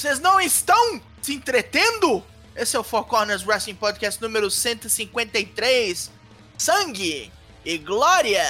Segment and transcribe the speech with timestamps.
[0.00, 2.24] Vocês não estão se entretendo?
[2.56, 6.10] Esse é o Four Corners Wrestling Podcast número 153.
[6.56, 7.30] Sangue
[7.62, 8.42] e glória.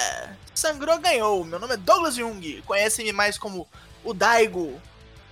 [0.55, 1.43] Sangrou, ganhou.
[1.43, 2.61] Meu nome é Douglas Jung.
[2.65, 3.67] Conhecem-me mais como
[4.01, 4.79] o Daigo.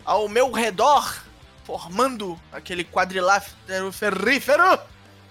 [0.03, 1.23] Ao meu redor,
[1.63, 4.77] formando aquele quadrilátero ferrífero,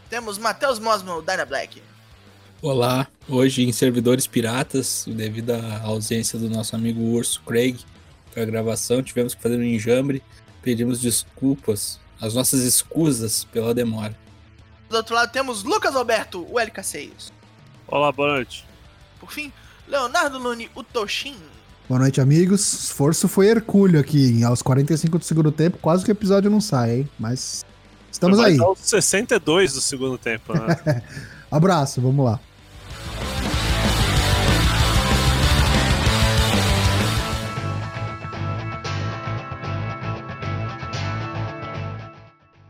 [0.08, 1.82] temos Matheus Mosmo, Dyna Black.
[2.62, 7.78] Olá, hoje em servidores piratas, devido à ausência do nosso amigo Urso Craig
[8.32, 10.22] para a gravação, tivemos que fazer um enjambre.
[10.68, 14.14] Pedimos desculpas, as nossas escusas pela demora.
[14.86, 17.32] Do outro lado temos Lucas Alberto, o LK6.
[17.86, 18.66] Olá, boa noite.
[19.18, 19.50] Por fim,
[19.86, 21.38] Leonardo Lune, o Toshin.
[21.88, 22.84] Boa noite, amigos.
[22.84, 24.44] Esforço foi hercúleo aqui.
[24.44, 27.10] Aos 45 do segundo tempo, quase que o episódio não sai, hein?
[27.18, 27.64] Mas
[28.12, 28.58] estamos aí.
[28.58, 31.02] dar os 62 do segundo tempo, né?
[31.50, 32.38] Abraço, vamos lá.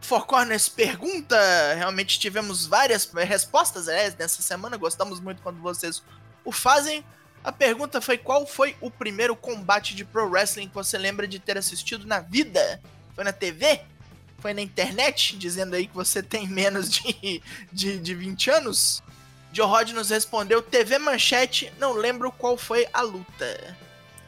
[0.09, 1.37] Four Corners pergunta.
[1.75, 4.78] Realmente tivemos várias respostas é, nessa semana.
[4.78, 6.03] Gostamos muito quando vocês
[6.47, 7.05] o fazem.
[7.45, 11.39] A pergunta foi: qual foi o primeiro combate de pro wrestling que você lembra de
[11.39, 12.81] ter assistido na vida?
[13.15, 13.83] Foi na TV?
[14.39, 15.37] Foi na internet?
[15.37, 19.03] Dizendo aí que você tem menos de, de, de 20 anos?
[19.53, 23.77] Joe Rod nos respondeu: TV Manchete, não lembro qual foi a luta.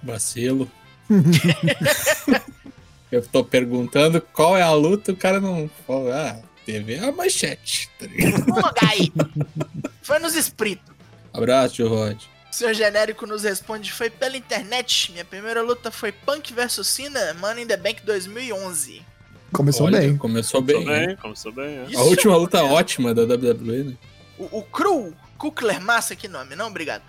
[0.03, 0.71] Vacilo.
[3.11, 7.13] Eu tô perguntando qual é a luta, o cara não fala, ah, TV é a
[7.13, 7.91] manchete.
[7.99, 8.45] Tá ligado?
[8.45, 9.13] Vamos lugar aí.
[10.03, 10.95] Foi nos espíritos.
[11.33, 12.21] Abraço, Tio Rod.
[12.51, 15.13] O senhor genérico nos responde: foi pela internet.
[15.13, 19.03] Minha primeira luta foi Punk vs Cena, Money in the Bank 2011.
[19.53, 20.17] Começou Olha, bem.
[20.17, 21.07] Começou Começou bem.
[21.07, 21.87] bem, começou bem.
[21.93, 21.97] é.
[21.97, 23.95] A última é luta ótima da WWE, né?
[24.39, 26.69] O, o Cru, Kukler Massa, que nome, não?
[26.69, 27.03] Obrigado.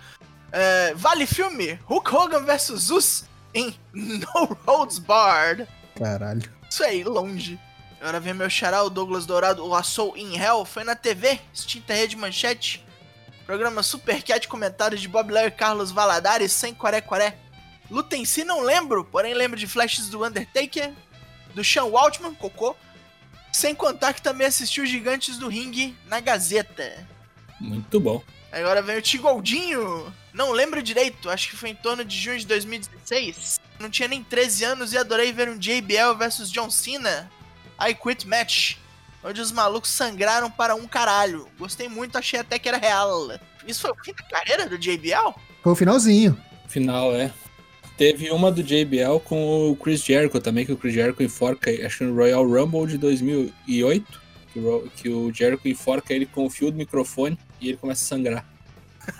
[0.50, 3.24] É, vale filme: Hulk Hogan vs Zeus
[3.54, 5.66] em No Holds Barred.
[5.96, 6.50] Caralho.
[6.68, 7.58] Isso aí, longe.
[8.00, 10.64] Agora vem meu xará, o Douglas Dourado, o Assault in Hell.
[10.64, 12.84] Foi na TV, extinta rede manchete.
[13.46, 17.36] Programa Supercat, comentários de Bob Larry Carlos Valadares, sem quaré-quaré.
[17.90, 20.92] Luta em si não lembro, porém lembro de flashes do Undertaker,
[21.54, 22.74] do Sean Waltman, cocô.
[23.52, 27.06] Sem contar que também assisti os Gigantes do Ringue na Gazeta.
[27.60, 28.22] Muito bom.
[28.50, 30.12] Agora vem o Tigoldinho.
[30.32, 33.60] Não lembro direito, acho que foi em torno de junho de 2016.
[33.78, 37.30] Não tinha nem 13 anos e adorei ver um JBL versus John Cena.
[37.80, 38.76] I Quit Match.
[39.24, 41.46] Onde os malucos sangraram para um caralho.
[41.58, 43.28] Gostei muito, achei até que era real.
[43.66, 45.34] Isso foi o fim da carreira do JBL?
[45.62, 46.36] Foi o finalzinho.
[46.66, 47.30] Final, é.
[47.96, 51.98] Teve uma do JBL com o Chris Jericho também, que o Chris Jericho enforca, acho
[51.98, 54.20] que no Royal Rumble de 2008,
[54.52, 57.76] que o, Ro- que o Jericho enforca ele com o fio do microfone e ele
[57.76, 58.44] começa a sangrar.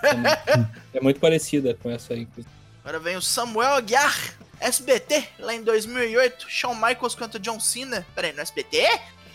[0.03, 2.21] É, é muito parecida com essa aí.
[2.21, 2.53] inclusive.
[2.83, 4.15] Agora vem o Samuel Aguiar.
[4.59, 6.45] SBT, lá em 2008.
[6.47, 8.05] Shawn Michaels contra John Cena.
[8.15, 8.87] Peraí, no SBT?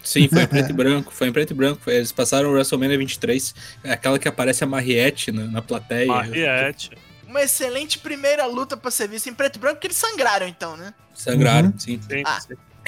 [0.03, 1.91] Sim, foi em preto e branco, foi em preto e branco.
[1.91, 3.55] Eles passaram o WrestleMania 23,
[3.85, 6.07] é aquela que aparece a Mariette na, na plateia.
[6.07, 6.93] Mariette.
[7.27, 10.79] Uma excelente primeira luta pra ser vista em preto e branco, porque eles sangraram então,
[10.79, 10.95] né?
[11.15, 11.79] Sangraram, Uhum.
[11.79, 12.01] sim.
[12.09, 12.39] Sim, Ah.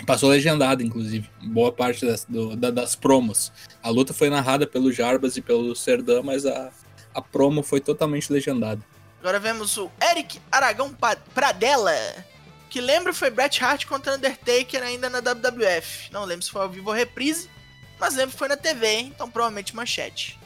[0.07, 1.29] Passou legendado, inclusive.
[1.43, 3.53] Boa parte das, do- da- das promos.
[3.83, 6.71] A luta foi narrada pelo Jarbas e pelo Serdã, mas a,
[7.15, 8.81] a promo foi totalmente legendada.
[9.21, 10.95] Agora vemos o Eric Aragão
[11.35, 11.93] Pradella.
[12.69, 16.11] Que lembro foi Bret Hart contra Undertaker ainda na WWF.
[16.13, 17.49] Não lembro se foi ao vivo ou reprise,
[17.99, 19.13] mas lembro que foi na TV, hein?
[19.15, 20.39] então provavelmente manchete.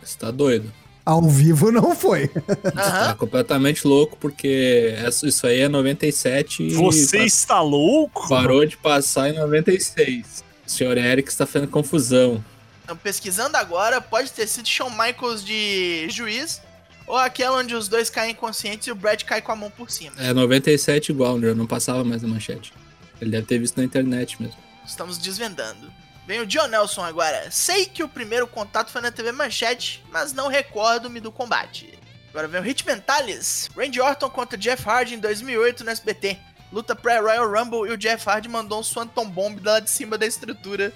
[0.00, 0.72] Você tá doido.
[1.04, 2.28] Ao vivo não foi.
[2.28, 3.14] Tá Aham.
[3.16, 4.94] completamente louco, porque
[5.24, 8.28] isso aí é 97 e Você pa- está louco?
[8.28, 10.44] parou de passar em 96.
[10.64, 12.42] O senhor Eric está fazendo confusão.
[12.92, 16.60] Então, pesquisando agora, pode ter sido Shawn Michaels de juiz,
[17.06, 19.90] ou aquela onde os dois caem inconscientes e o Bret cai com a mão por
[19.90, 20.14] cima.
[20.18, 21.54] É 97 igual, né?
[21.54, 22.74] não passava mais na manchete.
[23.18, 24.58] Ele deve ter visto na internet mesmo.
[24.84, 25.90] Estamos desvendando.
[26.26, 27.50] Vem o John Nelson agora.
[27.50, 31.98] Sei que o primeiro contato foi na TV Manchete, mas não recordo-me do combate.
[32.28, 33.70] Agora vem o Hit Mentalis.
[33.74, 36.36] Randy Orton contra Jeff Hardy em 2008 no SBT.
[36.70, 40.26] Luta pré-Royal Rumble e o Jeff Hardy mandou um Swanton Bomb lá de cima da
[40.26, 40.92] estrutura.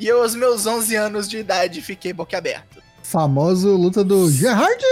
[0.00, 2.82] E eu, aos meus 11 anos de idade, fiquei boquiaberto.
[3.02, 4.82] Famoso luta do Gerhard.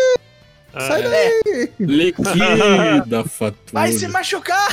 [0.74, 1.72] Sai É, daí.
[1.80, 3.72] Liquida fatura.
[3.72, 4.68] Vai se machucar!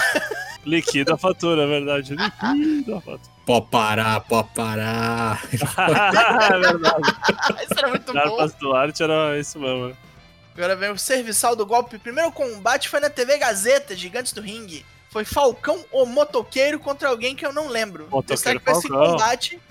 [0.65, 2.15] liquida a fatura, é verdade.
[2.15, 3.35] Liquida a fatura.
[3.45, 5.41] Pode parar, pode parar.
[5.53, 7.15] é verdade.
[7.63, 8.47] Isso era muito cara bom.
[8.59, 9.87] do arte era isso mesmo.
[9.89, 9.95] né?
[10.57, 11.97] Agora vem o serviçal do golpe.
[11.97, 14.85] Primeiro combate foi na TV Gazeta, Gigantes do Ringue.
[15.15, 18.05] Foi Falcão ou Motoqueiro contra alguém que eu não lembro.
[18.07, 19.11] O Motoqueiro desse Falcão.
[19.11, 19.61] combate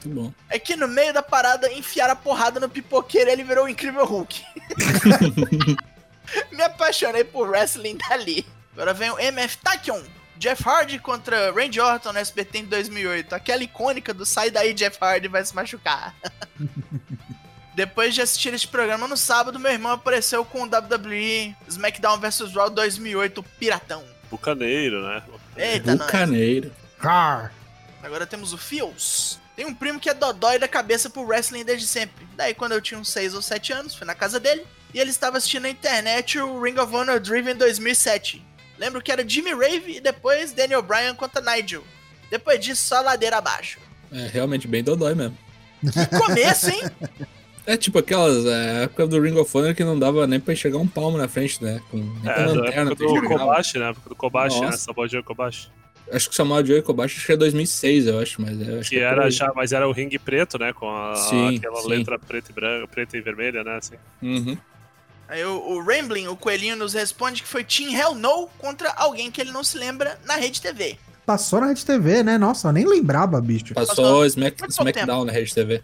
[0.48, 3.68] é que no meio da parada enfiaram a porrada no pipoqueiro e ele virou o
[3.68, 4.42] incrível Hulk.
[6.50, 8.46] Me apaixonei por wrestling dali.
[8.72, 10.02] Agora vem o MF Takion.
[10.38, 13.34] Jeff Hardy contra Randy Orton no SBT em 2008.
[13.34, 16.14] Aquela icônica do sai daí Jeff Hardy vai se machucar.
[17.76, 22.54] Depois de assistir este programa no sábado, meu irmão apareceu com o WWE SmackDown vs
[22.54, 24.13] Raw 2008 Piratão.
[24.34, 25.22] Bucaneiro, né?
[25.56, 25.96] Eita.
[25.96, 26.72] Bucaneiro.
[26.98, 27.52] Car.
[28.02, 29.38] Agora temos o Fios.
[29.56, 32.26] Tem um primo que é dodói da cabeça pro wrestling desde sempre.
[32.36, 35.10] Daí, quando eu tinha uns 6 ou 7 anos, fui na casa dele e ele
[35.10, 38.44] estava assistindo na internet o Ring of Honor Driven 2007.
[38.76, 41.84] Lembro que era Jimmy Rave e depois Daniel Bryan contra Nigel.
[42.28, 43.78] Depois disso, só ladeira abaixo.
[44.10, 45.38] É realmente bem dodói mesmo.
[45.80, 46.82] Que começo, hein?
[47.66, 50.78] É tipo aquelas é, época do Ring of Honor que não dava nem pra enxergar
[50.78, 51.80] um palmo na frente, né?
[51.90, 53.22] Com, nem com É, da lanterna época do.
[53.28, 53.90] Kobashi, né?
[53.90, 54.66] época do Kobashi, né?
[54.66, 54.78] Nossa.
[54.78, 55.70] Samuel Joe Kobashi.
[56.12, 58.90] Acho que o Samuel Joe Kobashi acho que é 2006, eu acho, mas eu acho
[58.90, 60.72] Que é por era já, mas era o ringue preto, né?
[60.74, 61.88] Com a- Sim, aquela sim.
[61.88, 63.76] letra preta e branca, preta e vermelha, né?
[63.76, 63.94] Assim.
[64.20, 64.58] Uhum.
[65.26, 69.30] Aí o, o Rambling, o coelhinho, nos responde que foi Team Hell No contra alguém
[69.30, 70.98] que ele não se lembra na rede TV.
[71.24, 72.36] Passou na Rede TV, né?
[72.36, 73.72] Nossa, eu nem lembrava, bicho.
[73.72, 75.82] Passou Passou Smack, SmackDown na Rede TV.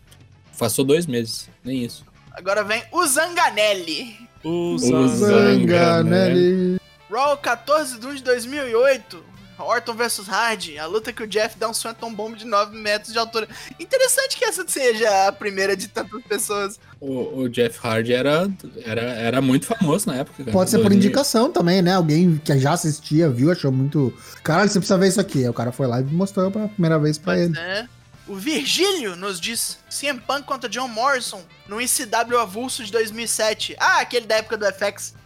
[0.61, 2.05] Passou dois meses, nem isso.
[2.33, 4.17] Agora vem o Zanganelli.
[4.45, 6.79] O O Zanganelli.
[7.11, 9.31] Raw 14 de 1 de 2008.
[9.59, 13.13] Orton vs Hard, a luta que o Jeff dá um Swanton Bomb de 9 metros
[13.13, 13.47] de altura.
[13.79, 16.81] Interessante que essa seja a primeira de tantas pessoas.
[16.99, 18.49] O, o Jeff Hardy era,
[18.85, 20.45] era, era muito famoso na época.
[20.45, 20.53] cara.
[20.53, 20.99] Pode ser por 2000.
[20.99, 21.95] indicação também, né?
[21.95, 24.13] Alguém que já assistia, viu, achou muito.
[24.43, 25.41] Caralho, você precisa ver isso aqui.
[25.41, 27.53] Aí o cara foi lá e mostrou pela primeira vez pra ele.
[27.53, 27.87] né?
[28.31, 33.75] O Virgílio nos diz CM Punk contra John Morrison no ICW Avulso de 2007.
[33.77, 35.17] Ah, aquele da época do FX.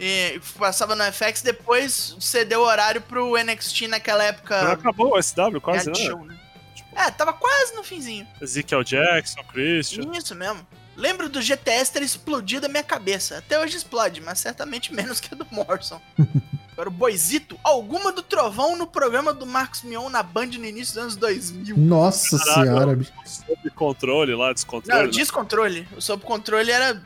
[0.00, 4.72] E passava no FX, depois cedeu o horário pro NXT naquela Não época.
[4.72, 6.10] acabou o SW quase, reality né?
[6.10, 6.40] show, né?
[6.96, 8.26] É, tava quase no finzinho.
[8.40, 10.10] Ezekiel Jackson, Christian.
[10.14, 10.66] Isso mesmo.
[10.96, 13.36] Lembro do GTS ter explodido a minha cabeça.
[13.36, 16.00] Até hoje explode, mas certamente menos que a do Morrison.
[16.74, 20.94] Agora o Boizito, alguma do Trovão no programa do Marcos Mion na Band no início
[20.94, 21.76] dos anos 2000.
[21.78, 22.64] Nossa Caralho.
[22.66, 23.12] senhora, bicho.
[23.24, 25.02] Sob controle lá, Não, descontrole.
[25.04, 25.08] né?
[25.08, 25.88] descontrole.
[25.96, 27.00] O sob controle era.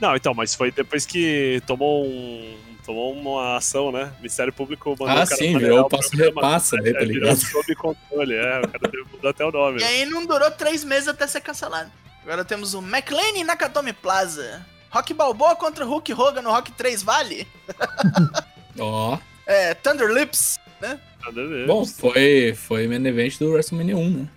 [0.00, 2.58] Não, então, mas foi depois que tomou um.
[2.86, 4.10] Tomou uma ação, né?
[4.14, 6.34] O Ministério Público mandou Ah, o cara sim, virou o passo programa.
[6.34, 7.36] repassa, né, tá ligado?
[7.36, 8.58] sob controle, é.
[8.60, 9.80] O cara mudou até o nome.
[9.80, 11.92] E aí não durou três meses até ser cancelado.
[12.24, 14.66] Agora temos o McLean e Nakatomi Plaza.
[14.90, 17.46] Rock Balboa contra Hulk Hogan no Rock 3 Vale.
[18.78, 19.18] Ó.
[19.46, 20.58] É, Thunder Lips.
[20.80, 21.66] Nada a ver.
[21.66, 24.28] Bom, foi, foi main event do WrestleMania 1, né?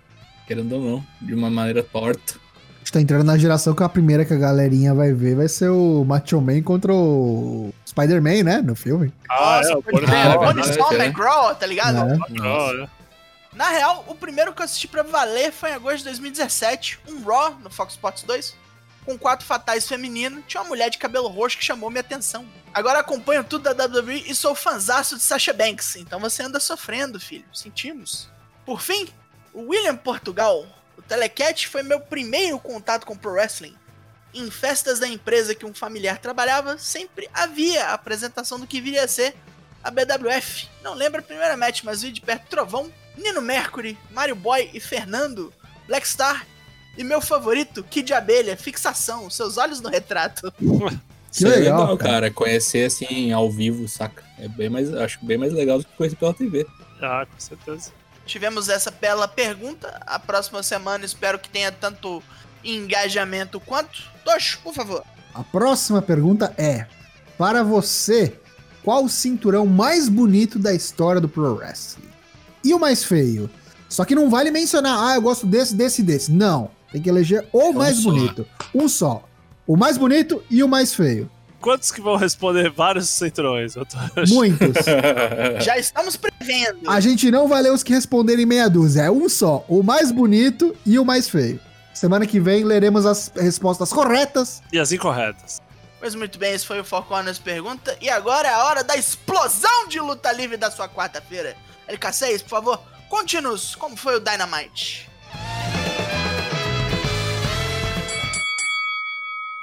[0.46, 2.34] Querendo ou não, de uma maneira torta.
[2.34, 5.48] A gente tá entrando na geração que a primeira que a galerinha vai ver vai
[5.48, 8.62] ser o Macho Man contra o Spider-Man, né?
[8.62, 9.12] No filme.
[9.28, 11.06] ah, é, o crer, Ah, é verdade, Small é.
[11.06, 11.96] McGraw, tá ligado?
[11.98, 12.16] É.
[12.32, 12.74] Nossa.
[12.74, 12.88] né?
[13.54, 17.24] Na real, o primeiro que eu assisti pra valer foi em agosto de 2017, um
[17.24, 18.54] Raw no Fox Sports 2,
[19.06, 22.44] com quatro fatais feminino, tinha uma mulher de cabelo roxo que chamou minha atenção.
[22.74, 27.20] Agora acompanho tudo da WWE e sou fanzaço de Sasha Banks, então você anda sofrendo,
[27.20, 28.28] filho, sentimos.
[28.66, 29.08] Por fim,
[29.54, 30.66] o William Portugal.
[30.98, 33.76] O Telecat foi meu primeiro contato com o Pro Wrestling.
[34.34, 39.04] Em festas da empresa que um familiar trabalhava, sempre havia a apresentação do que viria
[39.04, 39.34] a ser
[39.84, 40.68] a BWF.
[40.82, 44.80] Não lembro a primeira match, mas vi de perto Trovão, Nino Mercury, Mario Boy e
[44.80, 45.54] Fernando,
[45.86, 46.44] Black Star
[46.96, 50.52] e meu favorito, Kid Abelha, fixação, seus olhos no retrato.
[51.28, 52.10] Que Isso é legal, legal, cara.
[52.12, 52.30] cara.
[52.30, 54.24] Conhecer assim ao vivo, saca?
[54.38, 56.66] É bem mais, acho bem mais legal do que conhecer pela TV.
[57.02, 57.90] Ah, com certeza.
[58.24, 60.00] Tivemos essa bela pergunta.
[60.06, 62.22] A próxima semana espero que tenha tanto
[62.64, 64.02] engajamento quanto.
[64.24, 65.04] Tocho, por favor.
[65.34, 66.86] A próxima pergunta é:
[67.36, 68.32] Para você,
[68.82, 72.08] qual o cinturão mais bonito da história do Pro Wrestling?
[72.64, 73.50] E o mais feio?
[73.90, 76.32] Só que não vale mencionar, ah, eu gosto desse, desse e desse.
[76.32, 76.70] Não.
[76.96, 78.10] Tem que eleger o mais só.
[78.10, 78.46] bonito.
[78.74, 79.22] Um só.
[79.66, 81.30] O mais bonito e o mais feio.
[81.60, 83.76] Quantos que vão responder vários centrões?
[83.76, 83.98] Eu tô...
[84.28, 84.86] Muitos.
[85.62, 86.88] Já estamos prevendo.
[86.88, 89.02] A gente não vai ler os que responderem meia dúzia.
[89.02, 89.62] É um só.
[89.68, 91.60] O mais bonito e o mais feio.
[91.92, 94.62] Semana que vem leremos as respostas corretas.
[94.72, 95.60] E as incorretas.
[96.00, 97.94] Pois muito bem, esse foi o Four Corners Pergunta.
[98.00, 101.58] E agora é a hora da explosão de luta livre da sua quarta-feira.
[101.90, 105.14] LK6, por favor, conte-nos como foi o Dynamite.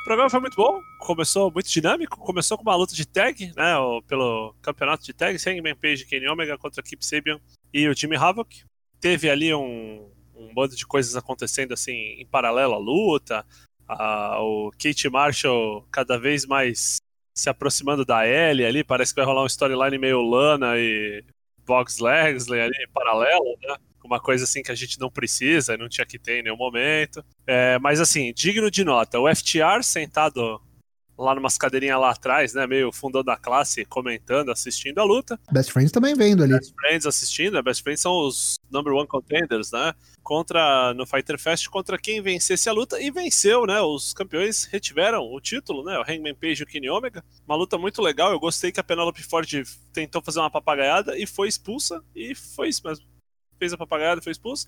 [0.03, 3.73] O programa foi muito bom, começou muito dinâmico, começou com uma luta de tag, né,
[4.05, 7.39] pelo campeonato de tag, Hangman Page Kenny Omega contra Keep Sabian
[7.73, 8.65] e o Jimmy Havoc.
[8.99, 10.05] Teve ali um,
[10.35, 13.45] um bando de coisas acontecendo assim em paralelo à luta,
[13.87, 16.97] a- o Kate Marshall cada vez mais
[17.33, 21.23] se aproximando da Ellie ali, parece que vai rolar um storyline meio Lana e
[21.65, 23.77] Box Legsley ali em paralelo, né?
[24.03, 27.23] Uma coisa assim que a gente não precisa, não tinha que ter em nenhum momento.
[27.47, 29.19] É, mas assim, digno de nota.
[29.19, 30.61] O FTR sentado
[31.17, 32.65] lá numas cadeirinhas lá atrás, né?
[32.67, 35.39] Meio fundando a classe, comentando, assistindo a luta.
[35.51, 36.53] Best Friends também vendo ali.
[36.53, 37.61] Best Friends assistindo, né?
[37.61, 39.93] Best Friends são os number one contenders, né?
[40.21, 43.81] Contra, no Fighter Fest, contra quem vencesse a luta e venceu, né?
[43.81, 45.97] Os campeões retiveram o título, né?
[45.97, 47.23] O Hangman Page e o Kenny Omega.
[47.45, 49.47] Uma luta muito legal, eu gostei que a Penelope Ford
[49.91, 53.12] tentou fazer uma papagaiada e foi expulsa, e foi isso mesmo.
[53.63, 54.67] Fez a papagaiada e foi expulsa.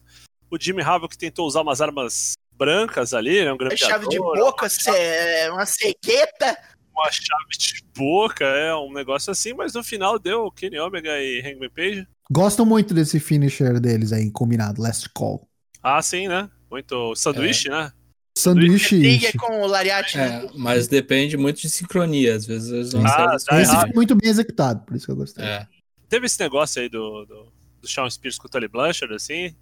[0.49, 3.51] O Jimmy Havoc tentou usar umas armas brancas ali, né?
[3.51, 6.57] Um A chave de boca, cê- uma cegueta.
[6.93, 11.41] uma chave de boca, é um negócio assim, mas no final deu Kenny Omega e
[11.41, 12.07] Hangman Page.
[12.31, 14.81] Gostam muito desse finisher deles aí, combinado.
[14.81, 15.45] Last call.
[15.83, 16.49] Ah, sim, né?
[16.71, 17.91] Muito sanduíche, né?
[18.37, 18.97] Sanduíche.
[18.97, 20.17] Briga com o Lariat.
[20.17, 22.33] É, mas depende muito de sincronia.
[22.33, 23.61] Às vezes eles não Ah, tá.
[23.61, 25.43] Esse foi muito bem executado, por isso que eu gostei.
[25.43, 25.67] É.
[26.07, 27.51] Teve esse negócio aí do, do,
[27.86, 29.56] do Shawn Spears com o Tully Blanchard, assim.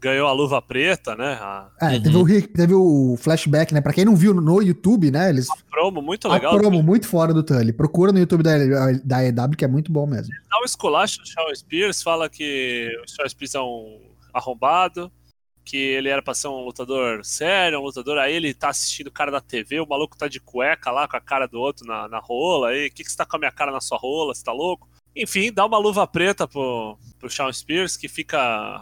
[0.00, 1.34] Ganhou a luva preta, né?
[1.40, 2.02] A É, Uhum.
[2.02, 3.80] teve, o, re- teve o flashback, né?
[3.80, 5.30] Pra quem não viu no YouTube, né?
[5.30, 5.46] Eles.
[5.70, 6.58] promo muito A legal.
[6.58, 7.72] promo muito fora do Tully.
[7.72, 8.52] Procura no YouTube da,
[9.04, 10.32] da EW, que é muito bom mesmo.
[10.50, 14.00] Dá um esculacho do Shawn Spears, fala que o Shawn Spears é um
[14.34, 15.10] arrombado,
[15.64, 18.18] que ele era pra ser um lutador sério, um lutador.
[18.18, 21.16] Aí ele tá assistindo o cara da TV, o maluco tá de cueca lá com
[21.16, 22.68] a cara do outro na, na rola.
[22.70, 24.34] Aí, o que, que você tá com a minha cara na sua rola?
[24.34, 24.88] Você tá louco?
[25.16, 28.38] Enfim, dá uma luva preta pro, pro Shawn Spears, que fica.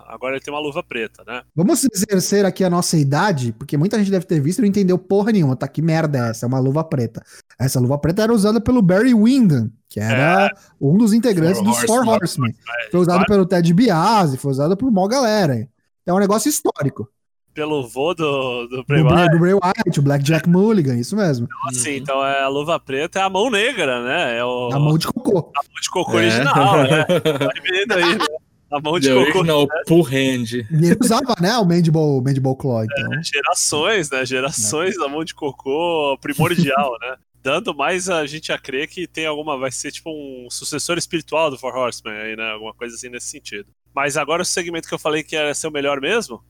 [0.09, 1.43] Agora ele tem uma luva preta, né?
[1.55, 4.99] Vamos exercer aqui a nossa idade, porque muita gente deve ter visto e não entendeu
[4.99, 5.55] porra nenhuma.
[5.55, 6.45] Tá, que merda é essa?
[6.45, 7.23] É uma luva preta.
[7.57, 10.51] Essa luva preta era usada pelo Barry Windham, que era
[10.81, 12.53] um dos integrantes Four dos Four Horsemen.
[12.91, 15.69] Foi usado pelo Ted Biasi, foi usado por mó galera.
[16.05, 17.09] É um negócio histórico.
[17.55, 19.31] Pelo vô do, do Bray Do Bray, Wyatt.
[19.33, 21.47] do Bray Wyatt, o Black Jack Mulligan, isso mesmo.
[21.69, 21.97] Assim, Uhum.
[21.97, 24.39] então é a luva preta é a mão negra, né?
[24.39, 25.39] É o, A mão de cocô.
[25.57, 26.17] a mão de cocô É.
[26.17, 27.07] original, né?
[27.39, 28.25] Vai vendo aí, né?
[28.73, 29.39] A mão de The cocô.
[29.39, 30.53] original pull hand.
[30.53, 33.23] E ele usava, né, o Mandible, Mandible Claw, então.
[33.23, 34.27] Gerações, né?
[34.27, 37.17] Gerações da mão de cocô primordial, né?
[37.41, 39.57] Dando mais a gente a crer que tem alguma.
[39.57, 42.51] Vai ser tipo um sucessor espiritual do Four Horsemen aí, né?
[42.51, 43.67] Alguma coisa assim nesse sentido.
[43.95, 46.43] Mas agora o segmento que eu falei que ia ser o melhor mesmo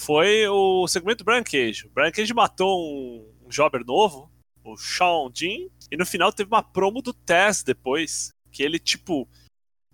[0.00, 1.86] foi o segmento Brian Cage.
[1.86, 4.30] O Brian Cage matou um, um jobber novo,
[4.64, 9.28] o Sean Jean, e no final teve uma promo do Tess depois, que ele, tipo,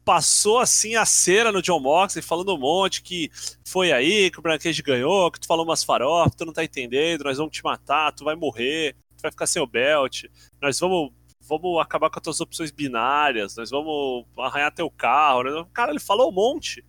[0.09, 3.31] passou assim a cera no John Moxley, falando um monte que
[3.67, 6.65] foi aí que o Brian Cage ganhou, que tu falou umas farofas, tu não tá
[6.65, 10.25] entendendo, nós vamos te matar, tu vai morrer, tu vai ficar sem o belt,
[10.63, 11.13] nós vamos,
[11.43, 15.43] vamos acabar com as tuas opções binárias, nós vamos arranhar teu carro.
[15.43, 15.67] né?
[15.75, 16.83] Cara, ele falou um monte.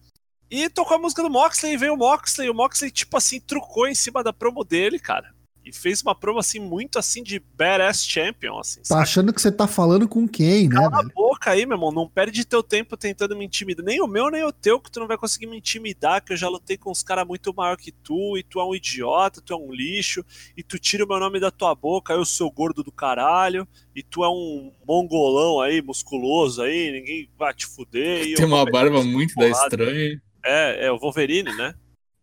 [0.51, 3.39] E tocou a música do Moxley, e veio o Moxley, e o Moxley, tipo assim,
[3.39, 5.33] trucou em cima da promo dele, cara.
[5.63, 9.01] E fez uma promo, assim, muito assim de badass champion, assim, Tá sabe?
[9.03, 11.11] achando que você tá falando com quem, né, Cala a velho?
[11.13, 11.91] boca aí, meu irmão.
[11.91, 13.85] Não perde teu tempo tentando me intimidar.
[13.85, 16.37] Nem o meu, nem o teu, que tu não vai conseguir me intimidar, que eu
[16.37, 19.53] já lutei com uns caras muito maior que tu, e tu é um idiota, tu
[19.53, 20.25] é um lixo,
[20.57, 24.01] e tu tira o meu nome da tua boca, eu sou gordo do caralho, e
[24.01, 28.25] tu é um mongolão aí, musculoso aí, ninguém vai te fuder.
[28.25, 30.19] e eu Tem uma barba muito da estranha.
[30.43, 31.73] É, é o Wolverine, né?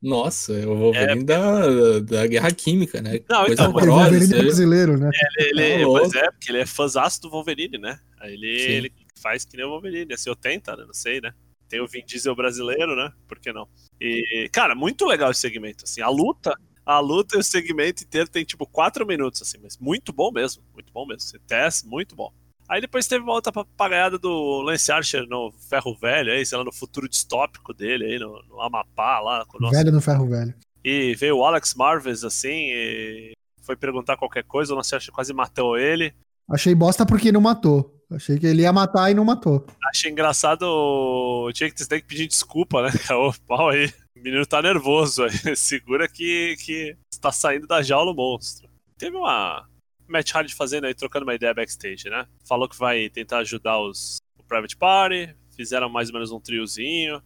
[0.00, 3.18] Nossa, eu vou vir da, da guerra química, né?
[3.28, 3.86] Não, Coisa então, O.
[3.86, 4.46] Wolverine aí.
[4.46, 5.10] brasileiro, né?
[5.38, 6.10] Ele, ele- louco.
[6.10, 7.98] pois é, porque ele é fãzaço do Wolverine, né?
[8.20, 10.84] Aí Ele, ele faz que nem o Wolverine, assim, ou tenta, né?
[10.86, 11.32] Não sei, né?
[11.68, 13.12] Tem o Vin Diesel brasileiro, né?
[13.26, 13.68] Por que não?
[14.00, 16.00] E, cara, muito legal esse segmento, assim.
[16.00, 16.54] A luta,
[16.84, 20.62] a luta e o segmento inteiro tem, tipo, quatro minutos, assim, mas muito bom mesmo.
[20.74, 21.22] Muito bom mesmo.
[21.22, 22.32] Esse teste, muito bom.
[22.68, 26.64] Aí depois teve uma outra papagaiada do Lance Archer no Ferro Velho, aí, sei lá,
[26.64, 29.44] no futuro distópico dele, aí, no, no Amapá, lá.
[29.46, 30.54] Com o nosso Velho no ferro velho.
[30.84, 33.32] e veio o Alex Marves, assim, e
[33.62, 36.12] foi perguntar qualquer coisa, o Lance Archer quase matou ele.
[36.48, 37.92] Achei bosta porque não matou.
[38.10, 39.66] Achei que ele ia matar e não matou.
[39.88, 42.90] Achei engraçado o Jake Snake pedindo desculpa, né?
[43.10, 43.92] Ô, pau aí.
[44.16, 45.32] O menino tá nervoso aí.
[45.56, 48.68] Segura que, que está saindo da jaula o monstro.
[48.96, 49.66] Teve uma
[50.08, 52.26] Matt Hardy fazendo aí, trocando uma ideia backstage, né?
[52.46, 55.34] Falou que vai tentar ajudar os, o Private Party.
[55.54, 57.22] Fizeram mais ou menos um triozinho.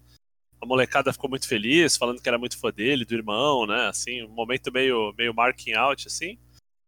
[0.61, 3.89] A molecada ficou muito feliz, falando que era muito fã dele, do irmão, né?
[3.89, 6.39] Assim, um momento meio, meio marking out, assim.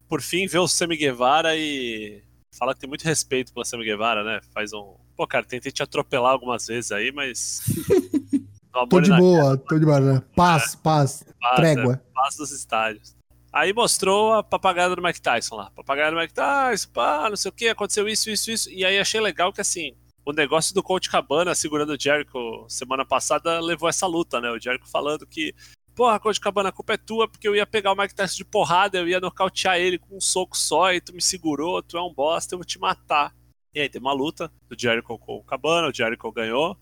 [0.08, 2.22] Por fim, vê o Sammy Guevara e
[2.58, 4.40] fala que tem muito respeito pela Sammy Guevara, né?
[4.52, 4.96] Faz um.
[5.16, 7.62] Pô, cara, tentei te atropelar algumas vezes aí, mas.
[8.88, 10.00] Tô de boa, tô de boa.
[10.00, 10.22] né?
[10.34, 11.92] Paz, paz, paz, trégua.
[11.92, 12.00] né?
[12.14, 13.14] Paz dos estádios.
[13.52, 15.70] Aí mostrou a papagaiada do Mike Tyson lá.
[15.70, 18.70] Papagaiada do Mike Tyson, pá, não sei o que, aconteceu isso, isso, isso.
[18.70, 19.94] E aí achei legal que assim,
[20.24, 24.50] o negócio do Colt Cabana segurando o Jericho semana passada levou essa luta, né?
[24.50, 25.54] O Jericho falando que,
[25.94, 28.44] porra, Colt Cabana, a culpa é tua, porque eu ia pegar o Mike Tyson de
[28.44, 32.02] porrada, eu ia nocautear ele com um soco só, e tu me segurou, tu é
[32.02, 33.34] um bosta, eu vou te matar.
[33.74, 36.76] E aí tem uma luta do Jericho com o Cabana, o Jericho ganhou.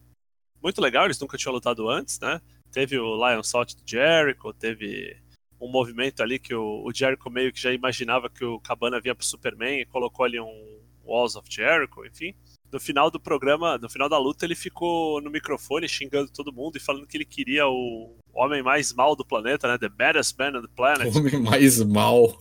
[0.63, 2.41] Muito legal, eles nunca tinham lutado antes, né?
[2.71, 5.17] Teve o Lion Salt do Jericho, teve
[5.61, 9.15] um movimento ali que o, o Jericho meio que já imaginava que o Cabana vinha
[9.15, 12.35] pro Superman e colocou ali um Walls of Jericho, enfim.
[12.73, 16.77] No final do programa, no final da luta, ele ficou no microfone xingando todo mundo
[16.77, 19.77] e falando que ele queria o homem mais mal do planeta, né?
[19.77, 21.15] The baddest man on the planet.
[21.15, 22.39] O homem mais mal.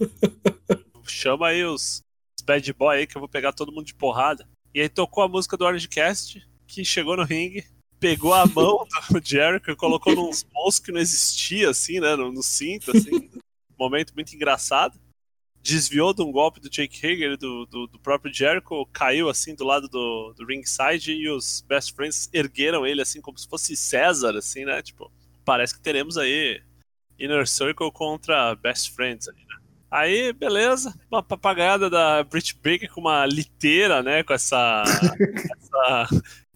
[1.07, 2.03] Chama aí os,
[2.49, 4.47] bad boy aí que eu vou pegar todo mundo de porrada.
[4.73, 7.65] E aí tocou a música do Orange Cast, que chegou no ringue,
[7.99, 12.15] pegou a mão do Jericho e colocou nos bolsos que não existia, assim, né?
[12.15, 13.29] No, no cinto, assim.
[13.77, 14.99] Momento muito engraçado.
[15.61, 19.65] Desviou de um golpe do Jake Hager do, do, do, próprio Jericho, caiu assim do
[19.65, 24.37] lado do, do ringside e os Best Friends ergueram ele assim como se fosse César,
[24.37, 24.81] assim, né?
[24.81, 25.11] Tipo,
[25.43, 26.61] parece que teremos aí
[27.19, 29.55] Inner Circle contra Best Friends ali, né?
[29.91, 34.23] Aí, beleza, uma papagaiada da Brit Baker com uma liteira, né?
[34.23, 34.83] Com essa,
[35.57, 36.09] essa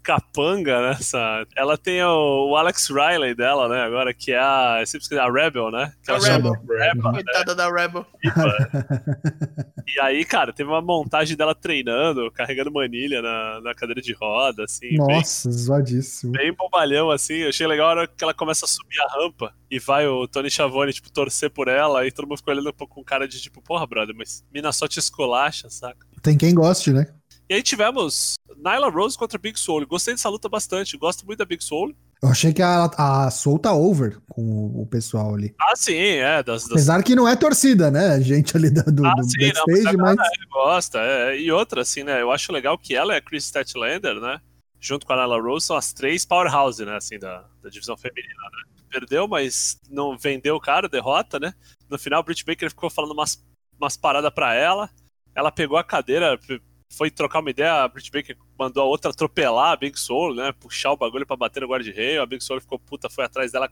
[0.04, 0.92] capanga, né?
[1.00, 1.46] Essa...
[1.56, 3.82] Ela tem o, o, Alex Riley dela, né?
[3.82, 4.78] Agora, que é a.
[4.82, 5.94] Eu sempre a Rebel, né?
[6.04, 6.54] Que a Rebel.
[6.54, 7.12] Rebel.
[7.12, 7.56] Coitada né?
[7.56, 8.06] da Rebel.
[9.86, 14.64] E, aí, cara, teve uma montagem dela treinando, carregando manilha na, na cadeira de roda,
[14.64, 14.96] assim.
[14.96, 16.32] Nossa, bem, zoadíssimo.
[16.32, 17.36] Bem bobalhão, assim.
[17.36, 20.28] Eu achei legal a hora que ela começa a subir a rampa e vai o
[20.28, 23.28] Tony Schiavone, tipo, torcer por ela, e todo mundo ficou olhando um pouco com cara
[23.28, 26.08] de tipo, porra, brother, mas mina só te esculacha, saca?
[26.22, 27.08] Tem quem goste, né?
[27.54, 29.86] E aí tivemos Nyla Rose contra Big Soul.
[29.86, 31.94] Gostei dessa luta bastante, gosto muito da Big Soul.
[32.24, 35.54] Eu achei que a, a Soul tá over com o pessoal ali.
[35.62, 36.42] Ah, sim, é.
[36.42, 36.72] Das, das...
[36.72, 38.20] Apesar que não é torcida, né?
[38.22, 40.16] Gente ali do, do, ah, do sim, backstage, não, mas...
[40.16, 40.30] mas...
[40.34, 41.00] Ele gosta.
[41.00, 41.40] É.
[41.40, 42.24] E outra, assim, né?
[42.24, 44.42] Eu acho legal que ela é a Chris Statlander, né?
[44.80, 46.96] Junto com a Nyla Rose, são as três powerhouse, né?
[46.96, 48.84] Assim, da, da divisão feminina, né?
[48.90, 51.54] Perdeu, mas não vendeu o cara, derrota, né?
[51.88, 53.46] No final, o Britt Baker ficou falando umas,
[53.80, 54.90] umas paradas pra ela.
[55.36, 56.40] Ela pegou a cadeira,
[56.96, 60.52] foi trocar uma ideia, a Britt Baker mandou a outra atropelar a Big Soul, né?
[60.60, 62.18] Puxar o bagulho pra bater no guarda-rei.
[62.18, 63.68] A Big Soul ficou puta, foi atrás dela.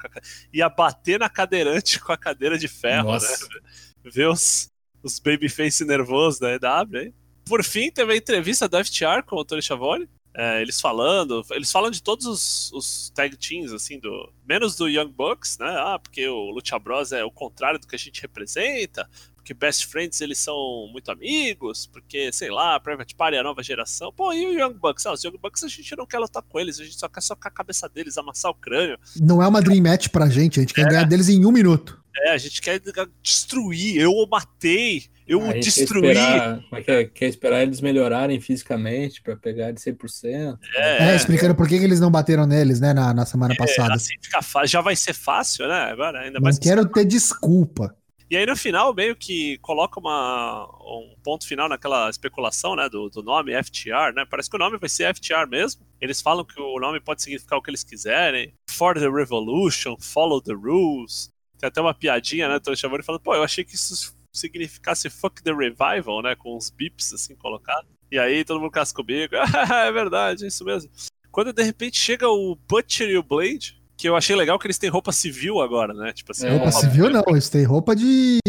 [0.52, 3.14] Ia bater na cadeirante com a cadeira de ferro, né?
[3.14, 3.48] Nossa.
[3.48, 3.60] né?
[4.04, 4.72] Ver os,
[5.04, 7.14] os babyface nervosos da EW aí.
[7.46, 10.10] Por fim, teve a entrevista da FTR com o Tony Schiavone.
[10.34, 14.88] É, eles falando, eles falam de todos os, os, tag teams, assim, do menos do
[14.88, 15.68] Young Bucks, né?
[15.68, 19.10] Ah, porque o Lucha Bros é o contrário do que a gente representa
[19.42, 23.62] porque best friends eles são muito amigos, porque, sei lá, Private Party é a nova
[23.64, 24.14] geração.
[24.14, 25.06] Pô, e o Young Bucks?
[25.06, 27.22] Ah, os Young Bucks a gente não quer lutar com eles, a gente só quer
[27.22, 28.98] socar a cabeça deles, amassar o crânio.
[29.20, 30.90] Não é uma Dream Match pra gente, a gente quer é.
[30.90, 32.00] ganhar deles em um minuto.
[32.24, 32.80] É, a gente quer
[33.24, 36.02] destruir, eu o matei, eu o destruí.
[36.02, 40.58] Quer esperar, é quer, quer esperar eles melhorarem fisicamente para pegar de 100%.
[40.76, 43.58] É, é explicando por que, que eles não bateram neles, né, na, na semana é,
[43.58, 43.94] passada.
[43.94, 46.58] Assim fica fácil, já vai ser fácil, né, agora ainda mais.
[46.58, 47.96] Não quero ter desculpa.
[48.32, 53.10] E aí no final meio que coloca uma, um ponto final naquela especulação, né, do,
[53.10, 54.26] do nome FTR, né?
[54.26, 55.86] Parece que o nome vai ser FTR mesmo.
[56.00, 58.54] Eles falam que o nome pode significar o que eles quiserem.
[58.70, 61.30] For the Revolution, Follow the Rules.
[61.60, 65.10] Tem até uma piadinha, né, Tô chamando e falando, pô, eu achei que isso significasse
[65.10, 67.92] Fuck the Revival, né, com uns bips assim colocados.
[68.10, 69.36] E aí todo mundo casca o bico.
[69.76, 70.90] é verdade, é isso mesmo.
[71.34, 74.80] Quando de repente chega o Butcher e o Blade, que eu achei legal que eles
[74.80, 76.12] têm roupa civil agora, né?
[76.12, 78.40] Tipo assim, roupa, roupa civil não, eles têm roupa de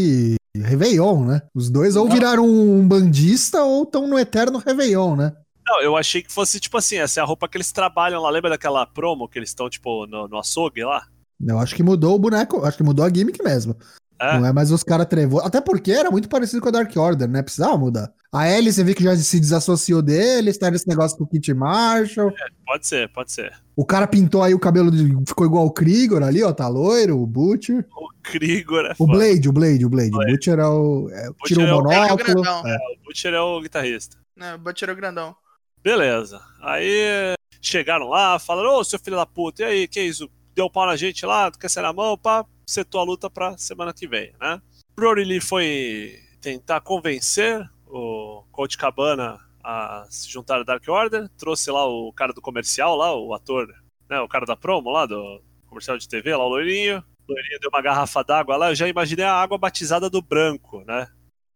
[0.57, 1.43] Réveillon, né?
[1.55, 5.37] Os dois ou viraram um bandista ou estão no eterno Réveillon, né?
[5.67, 8.31] Não, eu achei que fosse tipo assim, essa é a roupa que eles trabalham lá.
[8.31, 11.07] Lembra daquela promo que eles estão, tipo, no, no açougue lá?
[11.47, 13.77] Eu acho que mudou o boneco, acho que mudou a gimmick mesmo.
[14.23, 14.39] É.
[14.39, 15.45] Não é mais os caras trevosos.
[15.45, 17.43] Até porque era muito parecido com a Dark Order, né?
[17.43, 18.13] Precisava mudar.
[18.33, 21.53] A Ellie, você vê que já se desassociou deles, tá nesse negócio com o Kit
[21.53, 22.31] Marshall.
[22.31, 23.53] É, pode ser, pode ser.
[23.75, 27.21] O cara pintou aí o cabelo, de, ficou igual o Krigor ali, ó, tá loiro,
[27.21, 27.85] o Butcher.
[27.97, 30.15] O Krigor é O Blade, o Blade, o Blade.
[30.15, 31.11] O Butcher é o.
[31.11, 32.47] É, o tirou é o monóculo.
[32.65, 32.77] É, é.
[32.77, 34.17] o Butcher é o guitarrista.
[34.37, 35.35] Não, o Butcher é o grandão.
[35.83, 36.41] Beleza.
[36.63, 40.31] Aí chegaram lá, falaram, ô, seu filho da puta, e aí, que isso?
[40.55, 43.93] Deu pau na gente lá, quer ser na mão, pá, setou a luta pra semana
[43.93, 44.61] que vem, né?
[44.95, 51.71] Brody Lee foi tentar convencer o Coach Cabana a se juntar à Dark Order, trouxe
[51.71, 53.73] lá o cara do comercial lá, o ator,
[54.09, 57.03] né, o cara da promo lá, do comercial de TV, lá o loirinho.
[57.29, 60.83] O loirinho deu uma garrafa d'água lá, eu já imaginei a água batizada do branco,
[60.85, 61.09] né?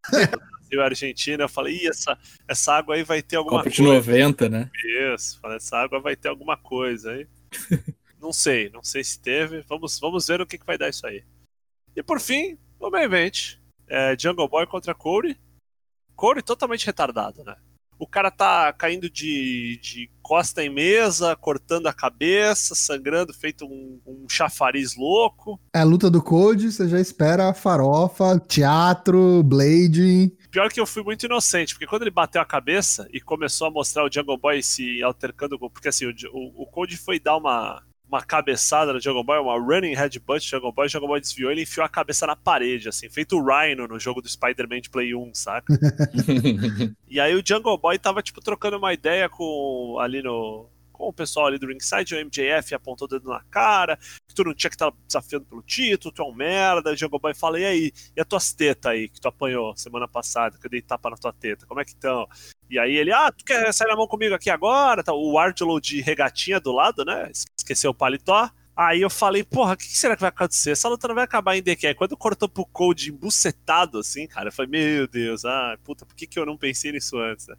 [0.09, 3.77] Brasil e Argentina, eu falei, Ih, essa, essa água aí vai ter alguma Copa coisa.
[3.77, 4.71] de 90, né?
[5.15, 7.27] Isso, falei, essa água vai ter alguma coisa aí.
[8.21, 9.63] Não sei, não sei se teve.
[9.69, 11.25] Vamos, vamos ver o que, que vai dar isso aí.
[11.95, 13.59] E por fim, o main event.
[13.89, 15.37] É Jungle Boy contra Corey.
[16.15, 17.57] Corey totalmente retardado, né?
[17.99, 23.99] O cara tá caindo de, de costa em mesa, cortando a cabeça, sangrando, feito um,
[24.07, 25.59] um chafariz louco.
[25.75, 30.31] É a luta do Code, você já espera farofa, teatro, blade.
[30.51, 33.71] Pior que eu fui muito inocente, porque quando ele bateu a cabeça e começou a
[33.71, 37.83] mostrar o Jungle Boy se altercando, porque assim, o, o, o Code foi dar uma
[38.09, 41.51] uma cabeçada no Jungle Boy, uma running headbutt no Jungle Boy, o Jungle Boy desviou
[41.51, 44.91] ele enfiou a cabeça na parede, assim, feito o Rhino no jogo do Spider-Man de
[44.91, 45.73] Play 1, saca?
[47.09, 51.13] e aí o Jungle Boy tava, tipo, trocando uma ideia com ali no, com o
[51.13, 54.71] pessoal ali do ringside, o MJF apontou o dedo na cara, que tu não tinha
[54.71, 57.93] que estar desafiando pelo título, tu é um merda, o Jungle Boy fala, e aí,
[58.17, 61.17] e as tuas tetas aí, que tu apanhou semana passada, que eu dei tapa na
[61.17, 62.27] tua teta, como é que estão?
[62.69, 65.05] E aí ele, ah, tu quer sair na mão comigo aqui agora?
[65.05, 69.73] Tá, o Artilo de regatinha do lado, né, esqueceu o paletó, Aí eu falei, porra,
[69.73, 70.73] o que, será que vai acontecer?
[70.73, 71.95] Essa luta não vai acabar em DQ.
[71.95, 76.27] Quando cortou pro Code embucetado, assim, cara, eu falei, meu Deus, ah, puta, por que,
[76.27, 77.49] que eu não pensei nisso antes?
[77.49, 77.57] Né?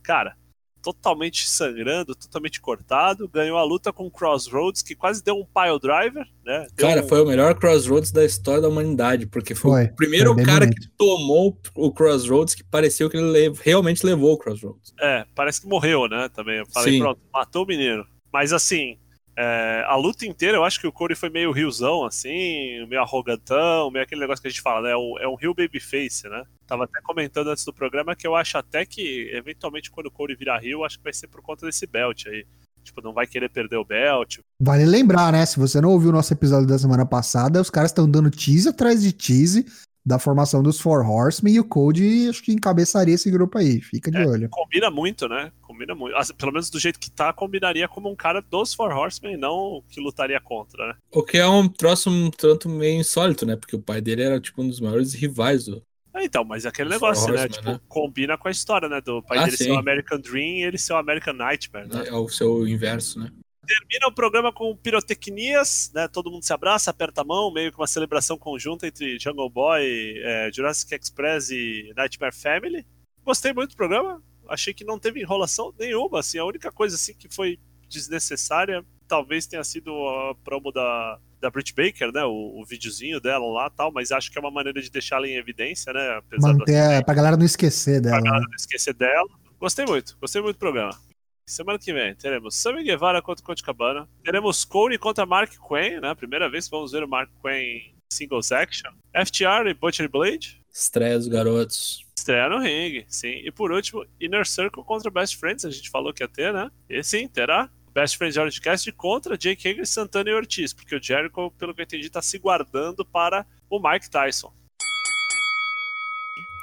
[0.00, 0.36] Cara,
[0.82, 3.28] totalmente sangrando, totalmente cortado.
[3.28, 6.66] Ganhou a luta com o Crossroads, que quase deu um pile driver, né?
[6.74, 7.08] Deu cara, um...
[7.08, 10.66] foi o melhor Crossroads da história da humanidade, porque foi, foi o primeiro foi cara
[10.66, 10.80] bonito.
[10.80, 14.94] que tomou o Crossroads que pareceu que ele lev realmente levou o Crossroads.
[15.00, 16.28] É, parece que morreu, né?
[16.28, 16.58] Também.
[16.58, 16.98] Eu falei, Sim.
[17.00, 18.06] pronto, matou o menino.
[18.32, 18.96] Mas assim,
[19.36, 23.90] é, a luta inteira, eu acho que o Corey foi meio riozão, assim, meio arrogantão,
[23.90, 24.92] meio aquele negócio que a gente fala, né?
[24.92, 26.44] É um, é um Rio Babyface, né?
[26.70, 30.36] Tava até comentando antes do programa que eu acho até que, eventualmente, quando o Corey
[30.36, 32.46] virar Rio, acho que vai ser por conta desse belt aí.
[32.84, 34.38] Tipo, não vai querer perder o belt.
[34.62, 35.44] Vale lembrar, né?
[35.44, 38.68] Se você não ouviu o nosso episódio da semana passada, os caras estão dando tease
[38.68, 39.66] atrás de tease
[40.06, 43.80] da formação dos Four Horsemen e o Code acho que encabeçaria esse grupo aí.
[43.80, 44.48] Fica de é, olho.
[44.48, 45.50] Combina muito, né?
[45.60, 46.14] Combina muito.
[46.36, 49.82] Pelo menos do jeito que tá, combinaria como um cara dos Four Horsemen e não
[49.88, 50.94] que lutaria contra, né?
[51.12, 53.56] O que é um troço um tanto meio insólito, né?
[53.56, 55.82] Porque o pai dele era tipo um dos maiores rivais do.
[56.14, 57.42] É, então, mas é aquele negócio, né?
[57.42, 57.80] Horseman, tipo, né?
[57.88, 59.00] combina com a história, né?
[59.00, 59.64] Do pai ah, dele sim.
[59.64, 62.08] ser o American Dream e ele ser o American Nightmare, né?
[62.08, 63.30] É o seu inverso, né?
[63.70, 66.08] termina o programa com pirotecnias, né?
[66.08, 70.18] Todo mundo se abraça, aperta a mão, meio que uma celebração conjunta entre Jungle Boy,
[70.18, 72.84] é, Jurassic Express e Nightmare Family.
[73.24, 74.20] Gostei muito do programa.
[74.48, 76.38] Achei que não teve enrolação nenhuma, assim.
[76.38, 81.74] A única coisa assim que foi desnecessária talvez tenha sido a promo da, da Brit
[81.74, 82.24] Baker, né?
[82.24, 85.34] O, o videozinho dela lá tal, mas acho que é uma maneira de deixá-la em
[85.34, 86.18] evidência, né?
[86.18, 87.04] Apesar Manter, do...
[87.04, 88.16] pra galera não esquecer dela.
[88.16, 88.48] Pra galera né?
[88.48, 89.28] não esquecer dela.
[89.58, 90.96] Gostei muito, gostei muito do programa.
[91.44, 94.08] Semana que vem teremos Sammy Guevara contra Conte Cabana.
[94.24, 96.14] Teremos Cody contra Mark Quinn, né?
[96.14, 98.92] Primeira vez que vamos ver o Mark Quinn singles action.
[99.12, 100.60] FTR e Butcher Blade.
[100.72, 102.06] Estreia dos garotos.
[102.16, 103.42] Estreia no ringue, sim.
[103.44, 105.64] E por último, Inner Circle contra Best Friends.
[105.64, 106.70] A gente falou que ia ter, né?
[106.88, 107.68] E sim, terá.
[107.92, 110.72] Best Friends Orange Cast contra Jake Hager, Santana e Ortiz.
[110.72, 114.52] Porque o Jericho, pelo que eu entendi, tá se guardando para o Mike Tyson.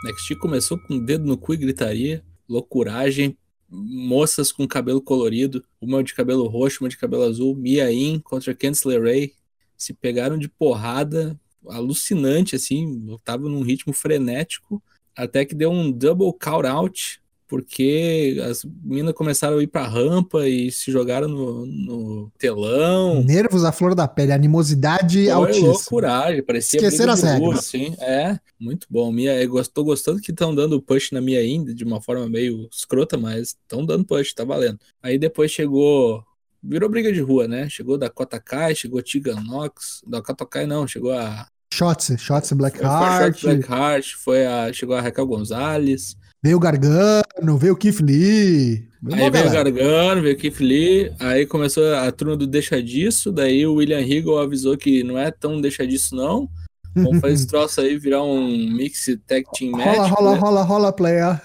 [0.06, 3.38] NXT começou com o dedo no cu e gritaria, loucuragem,
[3.70, 8.54] moças com cabelo colorido, uma de cabelo roxo, uma de cabelo azul, Mia In contra
[8.54, 9.34] Kensley Ray,
[9.76, 11.40] se pegaram de porrada.
[11.68, 14.82] Alucinante, assim, tava num ritmo frenético,
[15.13, 20.48] até que deu um double count out, porque as minas começaram a ir pra rampa
[20.48, 23.24] e se jogaram no, no telão.
[23.24, 25.68] Nervos à flor da pele, animosidade Foi altíssima.
[25.68, 27.60] loucuragem, parecia Esquecer as regras.
[27.60, 27.96] Assim.
[28.00, 29.12] É, muito bom.
[29.12, 32.68] Minha, eu tô gostando que estão dando push na minha ainda, de uma forma meio
[32.72, 34.80] escrota, mas estão dando push, tá valendo.
[35.02, 36.24] Aí depois chegou
[36.62, 37.70] virou briga de rua, né?
[37.70, 42.56] Chegou da Kota Kai, chegou Tigan Nox, da Kota Kai não, chegou a Shotzi, Shotzi
[42.56, 43.40] Blackheart.
[43.40, 46.18] Foi, Blackheart, foi a, chegou a Raquel Gonzalez.
[46.43, 48.88] Veio o Gargano, veio o Keith Lee.
[49.12, 53.32] Aí veio o Gargano, veio o Keith Lee, aí começou a turma do deixa disso,
[53.32, 56.47] daí o William Regal avisou que não é tão deixa disso não.
[56.95, 59.86] Vamos fazer esse troço aí virar um mix tag team match.
[59.86, 60.39] Rola, rola, né?
[60.39, 61.41] rola, rola, player.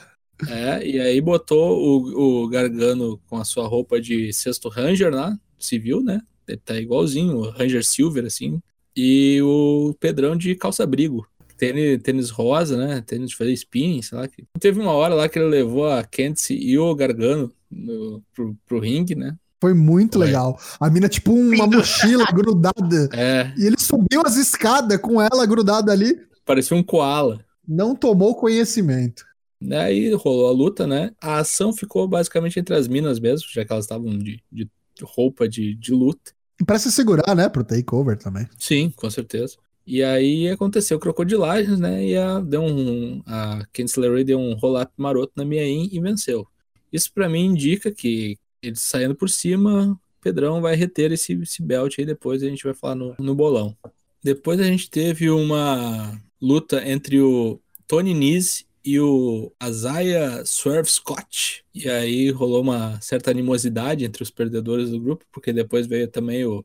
[0.49, 5.39] É, e aí botou o, o Gargano com a sua roupa de sexto Ranger lá,
[5.59, 6.21] civil, né?
[6.49, 8.61] Ele tá igualzinho, o Ranger Silver, assim.
[8.97, 11.27] E o Pedrão de calça-abrigo
[11.63, 13.01] tênis, tênis rosa, né?
[13.07, 14.29] Tênis de fazer spinning, sei lá.
[14.59, 18.81] Teve uma hora lá que ele levou a Kenzie e o Gargano no, pro, pro
[18.81, 19.37] ringue, né?
[19.61, 20.27] Foi muito Foi.
[20.27, 20.59] legal.
[20.81, 23.09] A mina, tipo, uma mochila grudada.
[23.13, 23.53] É.
[23.57, 26.21] E ele subiu as escadas com ela grudada ali.
[26.45, 27.39] Parecia um koala.
[27.67, 29.25] Não tomou conhecimento.
[29.71, 31.13] Aí rolou a luta, né?
[31.21, 34.69] A ação ficou basicamente entre as minas mesmo, já que elas estavam de, de
[35.01, 36.33] roupa de, de luta.
[36.61, 37.49] E pra se segurar, né?
[37.49, 38.49] Pro takeover também.
[38.59, 39.55] Sim, com certeza.
[39.87, 42.05] E aí aconteceu crocodilagens, né?
[42.07, 46.01] E a, deu um, a Kensley Ray deu um roll-up maroto na minha in e
[46.01, 46.47] venceu.
[46.93, 51.99] Isso para mim indica que eles saindo por cima, Pedrão vai reter esse, esse belt
[51.99, 53.77] aí depois a gente vai falar no, no bolão.
[54.23, 61.65] Depois a gente teve uma luta entre o Tony Nese e o Isaiah Swerve Scott.
[61.75, 66.45] E aí rolou uma certa animosidade entre os perdedores do grupo, porque depois veio também
[66.45, 66.65] o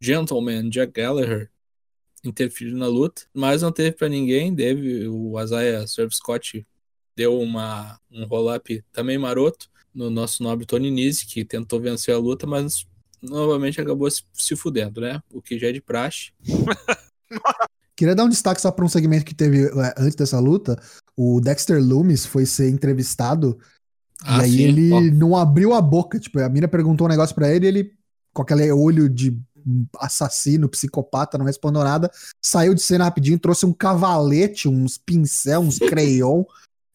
[0.00, 1.50] Gentleman Jack Gallagher
[2.28, 4.54] interferir na luta, mas não teve para ninguém.
[4.54, 6.66] Deve o Isaiah Serve Scott
[7.16, 12.18] deu uma, um roll-up também maroto no nosso nobre Tony Nese, que tentou vencer a
[12.18, 12.84] luta, mas
[13.22, 15.22] novamente acabou se- se fudendo, né?
[15.32, 16.32] O que já é de praxe.
[17.96, 20.78] Queria dar um destaque só para um segmento que teve é, antes dessa luta.
[21.16, 23.58] O Dexter Loomis foi ser entrevistado
[24.22, 25.00] Ah, e aí sim, ele ó.
[25.14, 26.20] não abriu a boca.
[26.20, 27.92] Tipo, a mina perguntou um negócio pra ele e ele,
[28.34, 29.40] com aquele olho de
[29.98, 32.10] assassino, psicopata, não respondeu nada.
[32.42, 36.44] Saiu de cena rapidinho, trouxe um cavalete, uns pincel, uns crayon.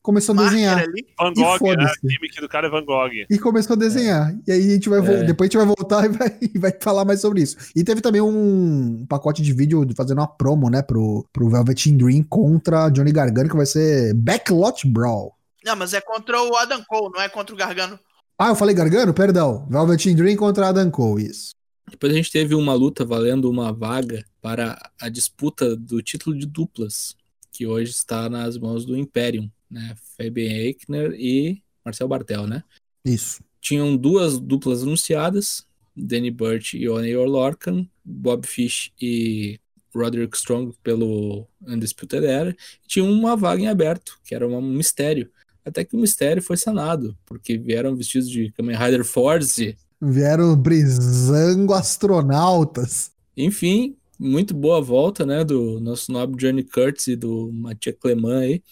[0.01, 0.79] Começou a desenhar.
[0.79, 1.05] ali.
[1.19, 1.85] Van Gogh, né?
[1.85, 3.11] A gimmick do cara é Van Gogh.
[3.29, 4.35] E começou a desenhar.
[4.47, 5.23] E aí a gente vai É.
[5.25, 7.55] depois a gente vai voltar e vai, e vai falar mais sobre isso.
[7.75, 12.23] E teve também um pacote de vídeo fazendo uma promo, né, pro, pro Velveteen Dream
[12.23, 15.35] contra Johnny Gargano, que vai ser Backlot Brawl.
[15.63, 17.99] Não, mas é contra o Adam Cole, não é contra o Gargano.
[18.39, 19.13] Ah, eu falei Gargano?
[19.13, 19.67] Perdão.
[19.69, 21.51] Velveteen Dream contra Adam Cole, isso.
[21.91, 26.47] Depois a gente teve uma luta valendo uma vaga para a disputa do título de
[26.47, 27.15] duplas,
[27.51, 29.95] que hoje está nas mãos do Imperium, né?
[30.17, 32.63] Fabian Eichner e Marcel Bartel, né?
[33.03, 33.43] Isso.
[33.59, 39.59] Tinham duas duplas anunciadas, Danny Burch e Oney Lorcan, Bob Fish e
[39.93, 42.55] Roderick Strong pelo Undisputed Era.
[42.87, 45.29] Tinha uma vaga em aberto, que era um mistério.
[45.63, 51.73] Até que o mistério foi sanado, porque vieram vestidos de Kamen Rider Force Vieram brisando
[51.73, 53.11] astronautas.
[53.37, 58.63] Enfim, muito boa volta, né, do nosso nobre Johnny Curtis e do Mathieu Clement aí,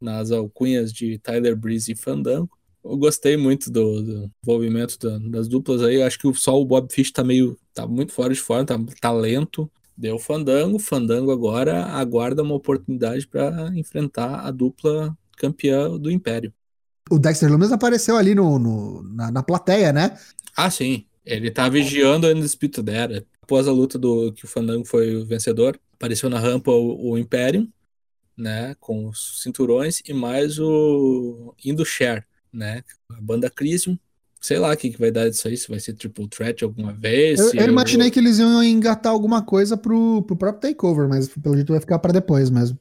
[0.00, 2.50] nas alcunhas de Tyler Breeze e Fandango.
[2.82, 6.64] Eu gostei muito do, do envolvimento da- das duplas aí, eu acho que só o
[6.64, 9.70] Bob Fish tá meio, tá muito fora de forma, tá, tá lento.
[9.96, 16.52] Deu Fandango, Fandango agora aguarda uma oportunidade para enfrentar a dupla campeã do Império.
[17.10, 20.16] O Dexter Lumis apareceu ali no, no- na, na plateia, né?
[20.58, 21.06] Ah, sim.
[21.24, 23.24] Ele tá vigiando a Undisputed Era.
[23.40, 27.16] Após a luta do que o Fandango foi o vencedor, apareceu na rampa o, o
[27.16, 27.68] Imperium,
[28.36, 33.96] né, com os cinturões e mais o Indoshare, né, a banda Crisium.
[34.40, 36.92] Sei lá o que, que vai dar disso aí, se vai ser Triple Threat alguma
[36.92, 37.38] vez.
[37.38, 41.54] Eu, eu imaginei que eles iam engatar alguma coisa pro, pro próprio takeover, mas pelo
[41.54, 42.76] jeito vai ficar pra depois mesmo.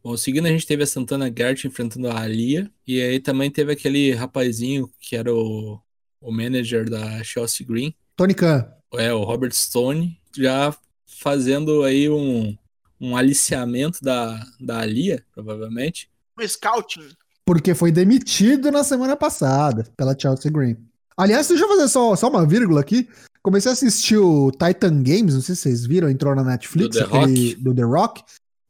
[0.00, 3.72] Bom, seguindo a gente teve a Santana Garrett enfrentando a Alia, e aí também teve
[3.72, 5.80] aquele rapazinho que era o,
[6.20, 8.66] o manager da Chelsea Green, Tony Khan.
[8.94, 10.74] É, o Robert Stone já
[11.06, 12.56] fazendo aí um,
[13.00, 16.08] um aliciamento da, da Alia, provavelmente.
[16.38, 17.08] No scouting.
[17.44, 20.76] Porque foi demitido na semana passada pela Chelsea Green.
[21.16, 23.08] Aliás, deixa eu fazer só, só uma vírgula aqui.
[23.42, 27.08] Comecei a assistir o Titan Games, não sei se vocês viram, entrou na Netflix, Do
[27.08, 28.22] The aquele- do The Rock.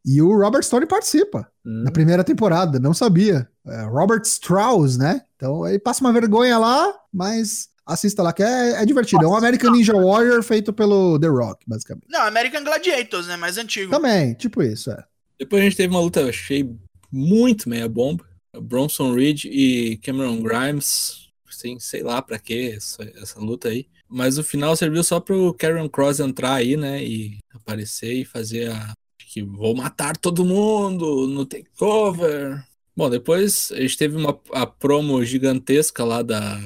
[0.07, 3.47] E o Robert Stone participa Hum, na primeira temporada, não sabia.
[3.67, 5.21] É, Robert Strauss, né?
[5.35, 9.25] Então ele passa uma vergonha lá, mas assista lá que é, é divertido.
[9.25, 12.07] É um American Ninja Warrior feito pelo The Rock, basicamente.
[12.09, 13.35] Não, American Gladiators, né?
[13.35, 13.91] Mais antigo.
[13.91, 15.03] Também, tipo isso, é.
[15.37, 16.73] Depois a gente teve uma luta, eu achei
[17.11, 18.25] muito meia bomba.
[18.61, 23.87] Bronson Reed e Cameron Grimes, assim, sei lá pra que essa, essa luta aí.
[24.09, 27.03] Mas o final serviu só pro Karen Cross entrar aí, né?
[27.03, 28.93] E aparecer e fazer a.
[29.37, 32.65] Que vou matar todo mundo no takeover.
[32.95, 36.59] Bom, depois a gente teve uma a promo gigantesca lá da,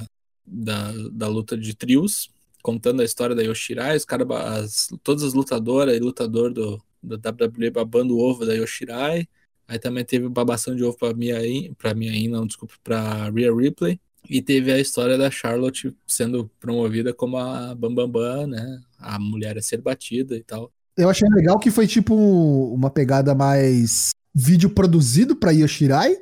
[0.45, 2.29] da, da luta de trios,
[2.63, 4.25] contando a história da Yoshirai, os cara,
[4.57, 9.27] as, todas as lutadoras e lutador do, da WWE babando o ovo da Yoshirai.
[9.67, 13.99] Aí também teve babação de ovo pra Miain, pra Miain, não, desculpa, pra Rhea Ripley.
[14.29, 18.81] E teve a história da Charlotte sendo promovida como a Bambambam, Bam Bam, né?
[18.97, 20.71] A mulher a ser batida e tal.
[20.97, 26.17] Eu achei legal que foi tipo uma pegada mais vídeo produzido pra Yoshirai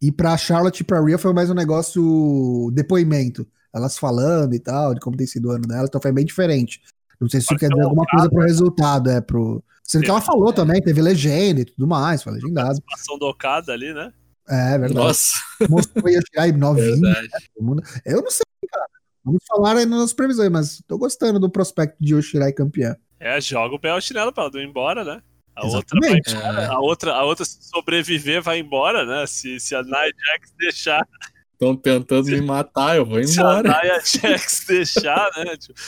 [0.00, 3.46] e pra Charlotte e pra Rhea foi mais um negócio depoimento.
[3.72, 6.80] Elas falando e tal, de como tem sido o ano dela, então foi bem diferente.
[7.20, 9.62] Não sei se isso quer dizer alguma coisa pro resultado, é pro.
[9.82, 12.80] Sendo que ela falou também, teve legenda e tudo mais, foi legendado.
[12.82, 14.12] Participação do Okada ali, né?
[14.48, 14.94] É verdade.
[14.94, 15.32] Nossa,
[15.68, 17.82] Mostrou Yoshirai todo mundo.
[18.04, 18.86] Eu não sei, cara.
[19.24, 22.96] Vamos falar aí nas previsões, mas tô gostando do prospecto de Yoshirai campeã.
[23.20, 25.22] É, joga o pé ao chinelo pra ela não ir embora, né?
[25.54, 26.12] A outra, vai.
[26.14, 29.26] É, a, outra, a outra, se sobreviver, vai embora, né?
[29.26, 31.06] Se, se a Nia Jax deixar.
[31.52, 33.68] Estão tentando me matar, eu vou Se a embora.
[33.82, 35.56] Nia Jax deixar, né?
[35.58, 35.78] Tipo,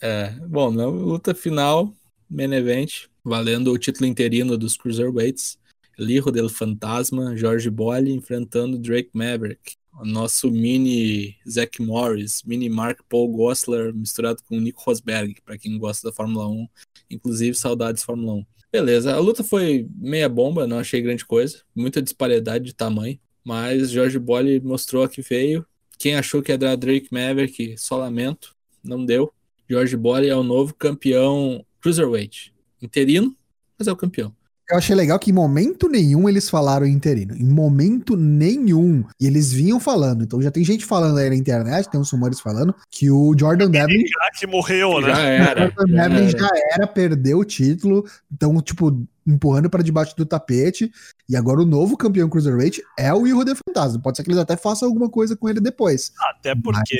[0.00, 1.92] É, bom, na luta final,
[2.30, 5.58] main event, valendo o título interino dos Cruiserweights,
[5.98, 13.28] Liro del Fantasma, Jorge Bolle enfrentando Drake Maverick, nosso mini Zack Morris, mini Mark Paul
[13.28, 16.68] Gossler misturado com Nico Rosberg, para quem gosta da Fórmula 1,
[17.10, 18.46] inclusive saudades Fórmula 1.
[18.70, 23.90] Beleza, a luta foi meia bomba, não achei grande coisa, muita disparidade de tamanho, mas
[23.90, 25.66] Jorge Bolle mostrou que veio.
[25.98, 29.32] Quem achou que ia dar Drake Maverick, só lamento, não deu.
[29.68, 32.54] George Bolle é o novo campeão Cruiserweight.
[32.80, 33.36] Interino,
[33.78, 34.34] mas é o campeão.
[34.70, 37.34] Eu achei legal que em momento nenhum eles falaram interino.
[37.34, 39.02] Em momento nenhum.
[39.18, 40.24] E eles vinham falando.
[40.24, 43.70] Então já tem gente falando aí na internet, tem uns rumores falando, que o Jordan
[43.70, 44.04] Devlin.
[44.38, 45.08] que morreu, né?
[45.08, 45.68] Já era.
[45.68, 48.04] O Jordan já Devlin já era, perdeu o título.
[48.30, 50.90] Então, tipo, empurrando pra debaixo do tapete.
[51.28, 54.02] E agora o novo campeão Cruiserweight é o Hijo de Fantasma.
[54.02, 56.12] Pode ser que eles até façam alguma coisa com ele depois.
[56.30, 56.96] Até porque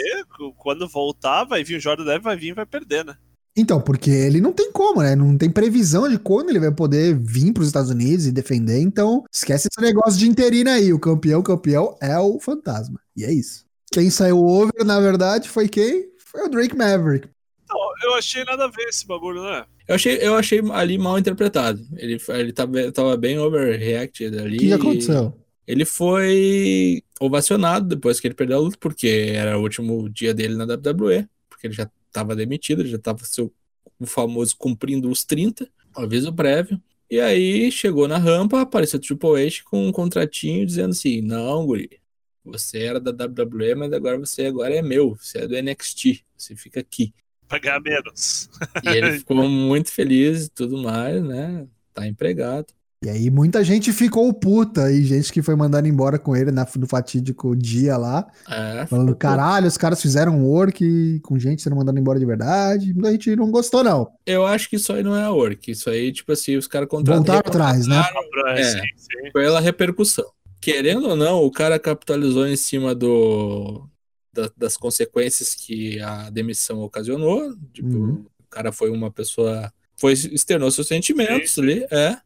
[0.56, 3.16] quando voltar, vai vir o Jordan Devlin, vai vir e vai perder, né?
[3.58, 5.16] Então, porque ele não tem como, né?
[5.16, 8.80] Não tem previsão de quando ele vai poder vir para os Estados Unidos e defender.
[8.80, 10.92] Então, esquece esse negócio de interino aí.
[10.92, 13.00] O campeão, campeão é o fantasma.
[13.16, 13.66] E é isso.
[13.92, 16.08] Quem saiu over, na verdade, foi quem?
[16.18, 17.28] Foi o Drake Maverick.
[17.68, 19.64] Não, eu achei nada a ver esse bagulho, né?
[19.88, 21.84] Eu achei, eu achei ali mal interpretado.
[21.96, 24.56] Ele, ele tava, tava bem overreacted ali.
[24.56, 25.34] O que aconteceu?
[25.66, 30.54] Ele foi ovacionado depois que ele perdeu a luta, porque era o último dia dele
[30.54, 33.52] na WWE, porque ele já estava demitido, já estava seu
[33.98, 36.80] o famoso cumprindo os 30, aviso prévio.
[37.10, 41.64] E aí chegou na rampa, apareceu o Triple H com um contratinho dizendo assim: "Não,
[41.66, 42.00] guri,
[42.44, 46.54] você era da WWE, mas agora você agora é meu, você é do NXT, você
[46.54, 47.14] fica aqui".
[47.48, 48.50] Pagar menos.
[48.84, 51.66] E ele ficou muito feliz e tudo mais, né?
[51.94, 52.77] Tá empregado.
[53.04, 56.66] E aí muita gente ficou puta e gente que foi mandada embora com ele na-
[56.76, 61.76] no fatídico dia lá, É, falando, ficou- caralho, os caras fizeram work com gente sendo
[61.76, 62.92] mandada embora de verdade.
[62.92, 64.08] Muita gente não gostou, não.
[64.26, 65.70] Eu acho que isso aí não é work.
[65.70, 67.24] Isso aí, tipo assim, os caras contrataram.
[67.24, 68.02] Voltaram atrás, né?
[68.56, 69.30] É, sim, sim.
[69.32, 70.26] pela repercussão.
[70.60, 73.88] Querendo ou não, o cara capitalizou em cima do
[74.34, 77.54] da- das consequências que a demissão ocasionou.
[77.72, 78.24] Tipo, Uhum.
[78.40, 82.16] o cara foi uma pessoa, foi externou seus sentimentos ali, é.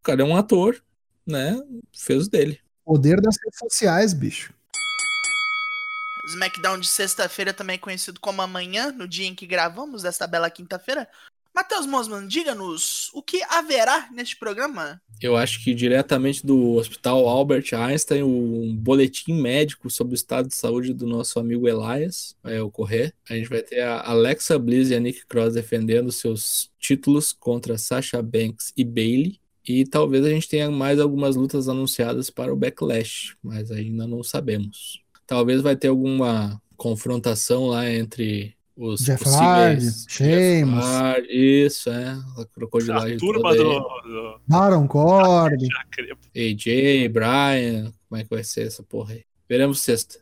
[0.00, 0.82] O cara é um ator,
[1.26, 1.60] né?
[1.92, 2.58] Fez o dele.
[2.84, 4.54] Poder das redes sociais, bicho.
[6.30, 11.06] SmackDown de sexta-feira, também conhecido como amanhã, no dia em que gravamos desta bela quinta-feira.
[11.54, 15.02] Matheus Mosman, diga-nos o que haverá neste programa?
[15.20, 20.54] Eu acho que diretamente do Hospital Albert Einstein, um boletim médico sobre o estado de
[20.54, 23.12] saúde do nosso amigo Elias vai ocorrer.
[23.28, 27.76] A gente vai ter a Alexa Bliss e a Nick Cross defendendo seus títulos contra
[27.76, 29.40] Sasha Banks e Bailey.
[29.66, 34.22] E talvez a gente tenha mais algumas lutas anunciadas para o Backlash, mas ainda não
[34.22, 35.00] sabemos.
[35.26, 40.84] Talvez vai ter alguma confrontação lá entre os Jeff possíveis- Hardy, Sheamus.
[40.84, 41.28] Jeff Hardy,
[41.66, 42.08] isso, é.
[42.38, 45.68] A crocodilagem A turma do, do Baron Corbin.
[46.34, 49.24] AJ, Brian, como é que vai ser essa porra aí?
[49.48, 50.18] Veremos sexta.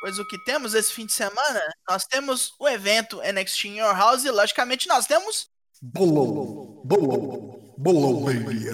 [0.00, 1.60] Pois o que temos esse fim de semana?
[1.88, 5.48] Nós temos o evento NXT in Your House e, logicamente, nós temos
[5.80, 8.66] Bolou, bolou, bolou, baby.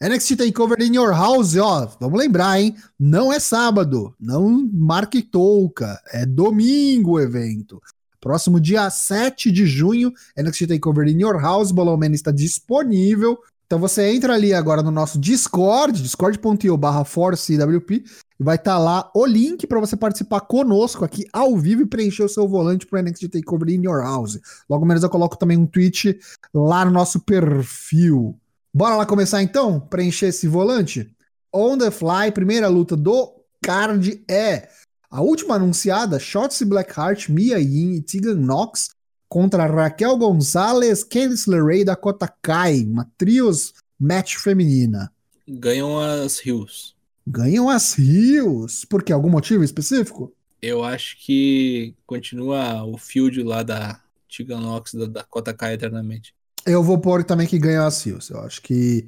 [0.00, 2.74] NXT Takeover in Your House, ó, vamos lembrar, hein?
[2.98, 7.78] Não é sábado, não marque touca, é domingo o evento.
[8.18, 13.38] Próximo dia 7 de junho, NXT Takeover in Your House, Bolão Man está disponível.
[13.70, 18.02] Então você entra ali agora no nosso Discord, discord.io barra ForceWP,
[18.40, 22.24] e vai estar lá o link para você participar conosco aqui ao vivo e preencher
[22.24, 24.40] o seu volante para NXT Takeover in Your House.
[24.68, 26.18] Logo menos eu coloco também um tweet
[26.52, 28.36] lá no nosso perfil.
[28.74, 29.78] Bora lá começar então?
[29.78, 31.08] Preencher esse volante?
[31.54, 34.68] On the fly, primeira luta do card é
[35.08, 38.88] a última anunciada: Shotzi Blackheart, Mia Yim e Tegan Knox
[39.30, 45.12] contra Raquel Gonzalez, Candice LeRae e Dakota Kai, uma trios match feminina.
[45.48, 46.96] Ganham as Rios.
[47.26, 48.84] Ganham as Rios.
[48.84, 49.12] Por quê?
[49.12, 50.32] Algum motivo específico?
[50.60, 56.34] Eu acho que continua o field lá da Tiganox, da Dakota Kai eternamente.
[56.66, 58.28] Eu vou pôr também que ganham as Rios.
[58.30, 59.06] Eu acho que.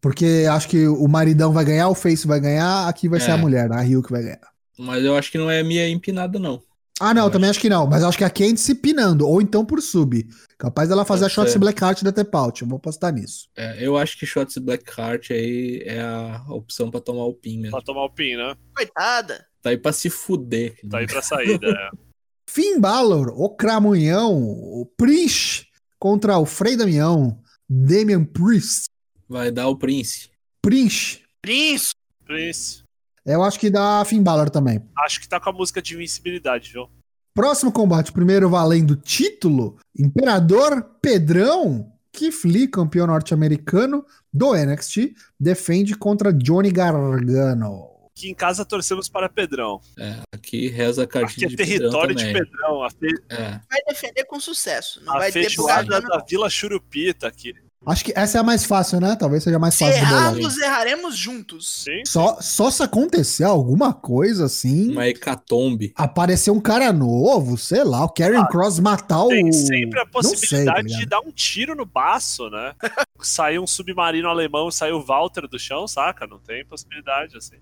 [0.00, 3.34] Porque acho que o maridão vai ganhar, o Face vai ganhar, aqui vai ser É.
[3.34, 4.48] a mulher, a Rio que vai ganhar.
[4.78, 6.62] Mas eu acho que não é minha empinada, não.
[7.00, 7.86] Ah, não, Eu também acho que não.
[7.86, 10.28] Mas acho que a Candice pinando, ou então por sub.
[10.58, 11.58] Capaz dela fazer Pode a Shotzi ser.
[11.58, 12.60] Blackheart da Tepaut.
[12.60, 13.48] Eu vou postar nisso.
[13.56, 17.70] É, eu acho que Shots Blackheart aí é a opção pra tomar o pin mesmo.
[17.70, 18.54] Pra tomar o pin, né?
[18.76, 19.46] Coitada.
[19.62, 20.78] Tá aí pra se fuder.
[20.88, 21.66] Tá aí pra saída.
[21.68, 21.90] é.
[22.46, 25.66] Finn Balor, o Cramunhão, o Prince
[26.00, 28.86] contra o Frei Damião, Damian Priest.
[29.28, 30.28] Vai dar o Prince.
[30.60, 31.20] Prince.
[31.40, 31.92] Prince.
[32.24, 32.79] Prince.
[33.24, 34.82] Eu acho que dá Finn Balor também.
[34.98, 36.88] Acho que tá com a música de invencibilidade, viu?
[37.34, 46.32] Próximo combate, primeiro valendo título, Imperador Pedrão, Keith Lee, campeão norte-americano do NXT, defende contra
[46.32, 47.88] Johnny Gargano.
[48.14, 49.80] Que em casa torcemos para Pedrão.
[49.98, 52.82] É, aqui reza a Aqui cartilha é de território de Pedrão Pedrão.
[52.82, 53.06] A, fe...
[53.28, 55.00] É, vai defender com sucesso.
[55.04, 56.24] Não a vai feijoada da.
[56.28, 57.54] Vila Churupita aqui.
[57.86, 59.16] Acho que essa é a mais fácil, né?
[59.18, 60.22] Talvez seja mais Se fácil de bolar.
[60.22, 61.82] errarmos, erraremos juntos.
[61.84, 62.02] Sim.
[62.06, 65.90] Só, só se acontecer alguma coisa assim, Uma hecatombe.
[65.96, 69.28] aparecer um cara novo, sei lá, o Karen Cross matar o.
[69.28, 71.08] Tem sempre a sei, tá possibilidade de ligado?
[71.08, 72.74] dar um tiro no baço, né?
[73.22, 76.26] Saiu um submarino alemão e saiu o Walter do chão, saca?
[76.26, 77.56] Não tem possibilidade, assim.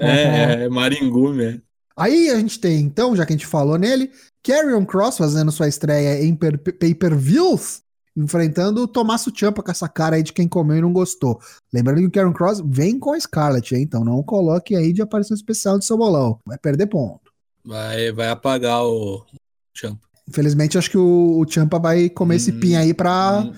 [0.00, 1.60] É, é Maringu, né?
[1.96, 4.10] Aí a gente tem, então, já que a gente falou nele,
[4.42, 7.82] Carrion Cross fazendo sua estreia em per- pay-per-views,
[8.16, 11.40] enfrentando o Tommaso Ciampa com essa cara aí de quem comeu e não gostou.
[11.72, 13.82] Lembrando que o Karen Cross vem com a Scarlett, hein?
[13.82, 16.38] então não coloque aí de aparição especial de seu bolão.
[16.46, 17.32] Vai perder ponto.
[17.64, 19.24] Vai, vai apagar o
[19.72, 20.00] Champa.
[20.28, 23.52] Infelizmente, acho que o, o Ciampa vai comer esse Hum, pin aí pra Hum,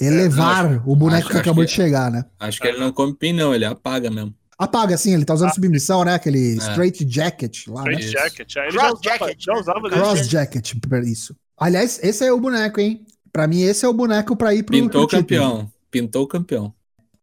[0.00, 2.24] elevar não, acho- o boneco acho- que acabou acho de chegar, né?
[2.38, 4.34] Acho que ele não come pin, não, ele apaga mesmo.
[4.58, 5.54] Apaga, sim, ele tá usando Ah.
[5.54, 6.14] submissão, né?
[6.14, 7.92] Aquele straight jacket lá, né?
[7.92, 8.12] Straight Isso.
[8.12, 8.56] Jacket.
[8.56, 9.60] é, Ele Cross já usava, jacket, já né?
[9.60, 10.72] usava Cross jacket,
[11.04, 11.36] isso.
[11.58, 13.04] Aliás, esse é o boneco, hein?
[13.32, 15.70] Pra mim, esse é o boneco pra ir pro Pintou o pro campeão.
[15.90, 16.72] Pintou o campeão.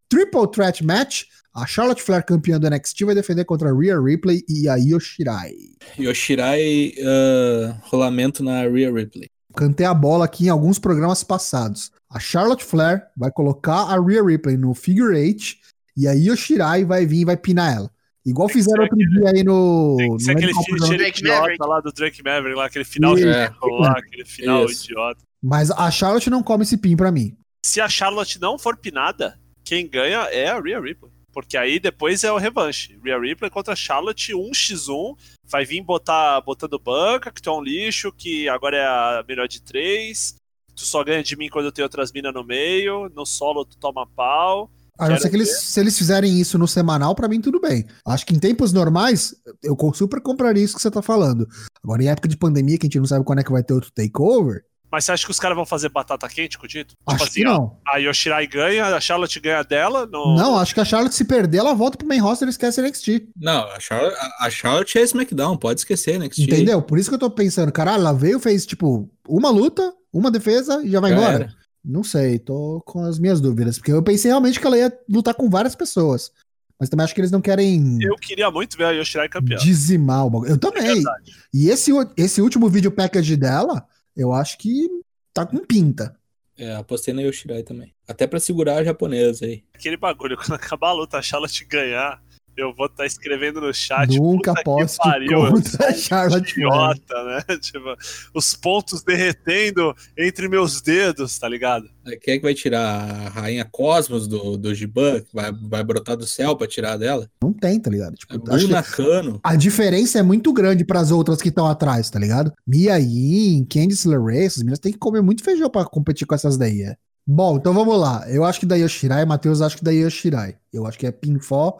[0.07, 1.23] Triple Threat Match.
[1.55, 4.99] A Charlotte Flair, campeã do NXT, vai defender contra a Rhea Ripley e a Io
[4.99, 5.53] Shirai.
[5.99, 9.29] Yoshirai, ah, rolamento na Rhea Ripley.
[9.55, 11.91] Cantei a bola aqui em alguns programas passados.
[12.09, 15.57] A Charlotte Flair vai colocar a Rhea Ripley no figure eight
[15.95, 17.91] e a Io Shirai vai vir e vai pinar ela.
[18.25, 19.95] Igual Tem fizeram outro dia aí no.
[19.97, 20.53] Tem que ser aquele.
[20.53, 21.67] Drake idiota Maverick.
[21.67, 23.27] lá do Drake Maverick, lá, aquele final Isso.
[23.27, 24.85] ridículo lá, aquele final Isso.
[24.85, 25.21] idiota.
[25.41, 27.35] Mas a Charlotte não come esse pin pra mim.
[27.65, 31.11] Se a Charlotte não for pinada, quem ganha é a Rhea Ripley.
[31.33, 32.97] Porque aí depois é o revanche.
[33.03, 35.17] Rhea Ripley contra Charlotte 1x1.
[35.49, 39.47] Vai vir botar, botando banca, que tu é um lixo, que agora é a melhor
[39.47, 40.35] de três.
[40.75, 43.09] Tu só ganha de mim quando eu tenho outras minas no meio.
[43.15, 44.71] No solo tu toma pau.
[44.99, 47.85] A não ser que eles, se eles fizerem isso no semanal, pra mim tudo bem.
[48.05, 49.33] Acho que em tempos normais,
[49.63, 51.47] eu super compraria isso que você tá falando.
[51.83, 53.73] Agora, em época de pandemia, que a gente não sabe quando é que vai ter
[53.73, 56.95] outro takeover, Mas você acha que os caras vão fazer batata quente com o título?
[57.07, 57.77] acho assim, que não.
[57.87, 60.05] a Yoshirai ganha, a Charlotte ganha dela.
[60.05, 60.35] No...
[60.35, 63.29] Não, acho que a Charlotte, se perder, ela volta pro main roster e esquece NXT.
[63.35, 66.29] Não, a Charlotte, a- a Charlotte é SmackDown, pode esquecer, né?
[66.29, 66.81] que Entendeu?
[66.83, 70.83] Por isso que eu tô pensando, caralho, ela veio, fez, tipo, uma luta, uma defesa
[70.85, 71.33] e já vai Já embora.
[71.45, 71.62] era.
[71.83, 73.77] Não sei, tô com as minhas dúvidas.
[73.77, 76.31] Porque eu pensei realmente que ela ia lutar com várias pessoas.
[76.79, 79.57] Mas também acho que eles não querem Eu queria muito ver a Yoshirai campeã.
[79.57, 80.51] dizimar o bagulho.
[80.51, 80.93] Eu É também.
[80.95, 81.33] verdade.
[81.53, 84.87] E esse, esse último vídeo package dela, eu acho que
[85.33, 86.15] tá com pinta.
[86.57, 87.93] É, apostei na Yoshirai também.
[88.07, 89.63] Até pra segurar a japonesa aí.
[89.73, 92.22] Aquele bagulho, quando acabar a luta, a Charlotte ganhar,
[92.55, 94.17] eu vou estar escrevendo no chat.
[94.17, 96.51] Nunca eu contra a Charlotte.
[96.51, 97.57] Idiota, né?
[97.59, 97.95] Tipo,
[98.33, 101.89] os pontos derretendo entre meus dedos, tá ligado?
[102.05, 105.21] Aí Quem é que vai tirar a rainha Cosmos do, do Giban?
[105.21, 107.29] que Vai, vai brotar do céu pra tirar dela?
[107.41, 108.15] Não tem, tá ligado?
[108.15, 112.53] Tipo, É a diferença é muito grande pras outras que estão atrás, tá ligado?
[112.67, 116.57] Mia Yin, Candice LeRae, essas meninas têm que comer muito feijão pra competir com essas
[116.57, 116.95] daí, é.
[117.25, 118.29] Bom, então vamos lá.
[118.29, 120.57] Eu acho que da Yoshirai, Matheus acho que da Yoshirai.
[120.73, 121.79] Eu acho que é pinfall.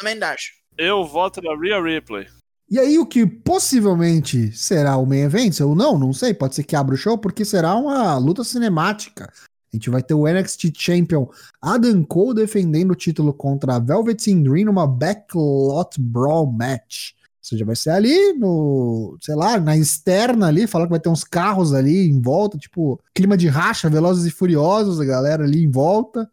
[0.00, 0.52] Também acho.
[0.78, 2.26] Eu voto na Rhea Ripley.
[2.70, 6.62] E aí, o que possivelmente será o main event, ou não, não sei, pode ser
[6.62, 9.30] que abra o show, porque será uma luta cinemática.
[9.70, 11.28] A gente vai ter o NXT Champion
[11.60, 17.10] Adam Cole defendendo o título contra a Velveteen Dream numa Backlot Brawl Match.
[17.12, 21.10] Ou seja, vai ser ali no, sei lá, na externa ali, falar que vai ter
[21.10, 25.62] uns carros ali em volta, tipo, clima de racha, velozes e furiosos, a galera ali
[25.62, 26.30] em volta.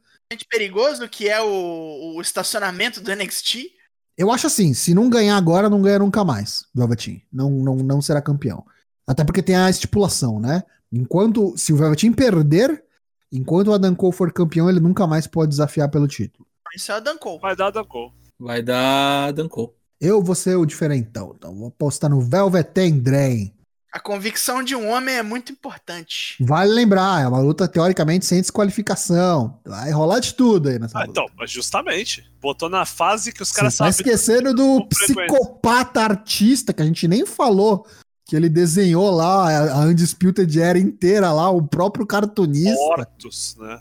[0.49, 3.71] Perigoso que é o, o estacionamento do NXT.
[4.17, 7.23] Eu acho assim, se não ganhar agora, não ganha nunca mais, Velveteen.
[7.31, 8.65] Não, não, não será campeão.
[9.05, 10.63] Até porque tem a estipulação, né?
[10.91, 12.83] Enquanto, se o Velveteen perder,
[13.31, 16.45] enquanto o Adam Cole for campeão, ele nunca mais pode desafiar pelo título.
[16.75, 17.39] Isso é a Dan Cole.
[17.39, 18.11] Vai dar Dan Cole.
[18.39, 19.73] Vai dar Danko.
[19.99, 23.51] Eu vou ser o diferentão, então vou apostar no Velveteen Dream.
[23.93, 26.35] A convicção de um homem é muito importante.
[26.43, 29.59] Vale lembrar, é uma luta teoricamente sem desqualificação.
[29.65, 31.11] Vai rolar de tudo aí nessa Ah, luta.
[31.21, 32.29] então, mas justamente.
[32.41, 33.91] Botou na fase que os caras tá sabem.
[33.91, 37.87] esquecendo do psicopata artista que a gente nem falou.
[38.25, 42.75] Que ele desenhou lá a Undisputed Era inteira lá, o próprio cartunista.
[42.75, 43.79] mortos, né?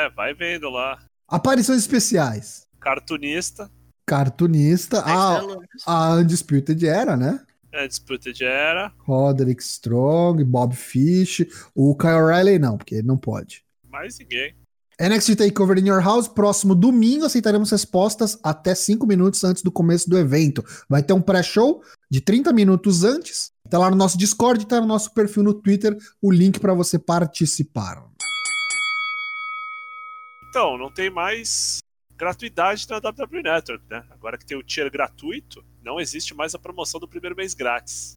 [0.00, 0.98] É, vai vendo lá.
[1.28, 2.66] Aparições especiais.
[2.80, 3.70] Cartunista,
[4.06, 5.00] Cartunista.
[5.00, 5.40] A,
[5.86, 7.40] a Undisputed Era, né?
[7.72, 11.46] É, Disputed Era, Roderick Strong, Bob Fish.
[11.74, 13.64] O Kyle O'Reilly não, porque ele não pode.
[13.90, 14.54] mais ninguém.
[15.00, 20.08] NXT TakeOver in Your House, próximo domingo aceitaremos respostas até 5 minutos antes do começo
[20.08, 20.62] do evento.
[20.88, 23.50] Vai ter um pré-show de 30 minutos antes.
[23.68, 26.98] Tá lá no nosso Discord, tá no nosso perfil no Twitter, o link para você
[26.98, 28.04] participar.
[30.50, 31.78] Então, não tem mais
[32.16, 34.04] gratuidade na WWE Network, né?
[34.10, 38.14] Agora que tem o tier gratuito, não existe mais a promoção do primeiro mês grátis.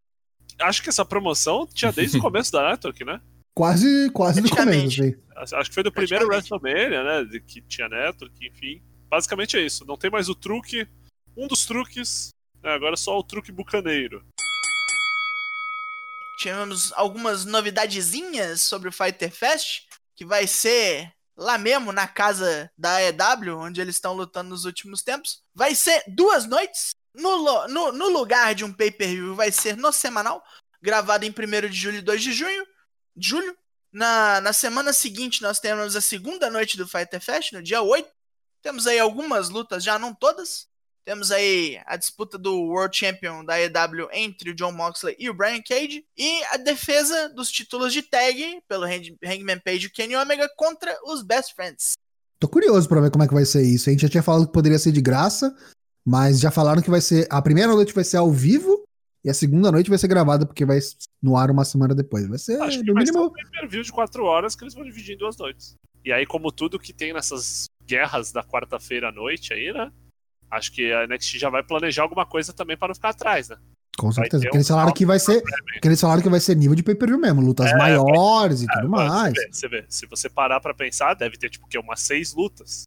[0.60, 3.22] Acho que essa promoção tinha desde o começo da Network, né?
[3.56, 5.02] Quase, quase no começo,
[5.38, 5.56] assim.
[5.56, 6.28] Acho que foi do primeiro.
[6.28, 7.24] WrestleMania, né?
[7.26, 8.82] de- Que tinha Network, enfim.
[9.10, 9.86] Basicamente é isso.
[9.86, 10.88] Não tem mais o truque.
[11.38, 12.30] Um dos truques.
[12.64, 14.24] né, agora é só o truque bucaneiro.
[16.38, 19.84] Tivemos algumas novidadezinhas sobre o Fighter Fest,
[20.16, 25.02] que vai ser lá mesmo na casa da AEW, onde eles estão lutando nos últimos
[25.02, 25.42] tempos.
[25.54, 26.90] Vai ser duas noites.
[27.18, 30.44] No, no, lugar de um pay-per-view, vai ser no semanal,
[30.82, 32.66] gravado em 1 de julho e 2 de junho.
[33.18, 33.56] Julho.
[33.92, 38.08] Na, na semana seguinte, nós temos a segunda noite do Fighter Fest, no dia 8.
[38.62, 40.68] Temos aí algumas lutas, já não todas.
[41.06, 45.34] Temos aí a disputa do World Champion da AEW entre o John Moxley e o
[45.34, 46.04] Brian Cage.
[46.18, 50.98] E a defesa dos títulos de tag pelo Hang- Hangman Page e Kenny Omega contra
[51.06, 51.92] os Best Friends.
[52.40, 53.88] Tô curioso pra ver como é que vai ser isso.
[53.88, 55.56] A gente já tinha falado que poderia ser de graça,
[56.06, 57.28] mas já falaram que vai ser.
[57.30, 58.84] A primeira noite vai ser ao vivo
[59.24, 60.80] e a segunda noite vai ser gravada, porque vai
[61.22, 62.28] no ar uma semana depois.
[62.28, 63.34] Vai ser, Acho que no vai ser um mínimo.
[63.34, 65.76] pay-per-view de 4 horas que eles vão dividir em duas noites.
[66.04, 69.92] E aí, como tudo que tem nessas guerras da quarta-feira à noite aí, né?
[70.52, 73.58] Acho que a NXT já vai planejar alguma coisa também para não ficar atrás, né?
[73.98, 74.44] Com vai certeza.
[74.44, 75.42] Porque eles falaram que vai ser.
[75.42, 78.86] Porque eles falaram que vai ser nível de pay-per-view mesmo, lutas É, maiores e tudo
[78.88, 79.34] Agora, mais.
[79.34, 79.86] Você vê, você vê.
[79.90, 81.80] Se você parar pra pensar, deve ter tipo o quê?
[81.80, 82.84] umas seis lutas.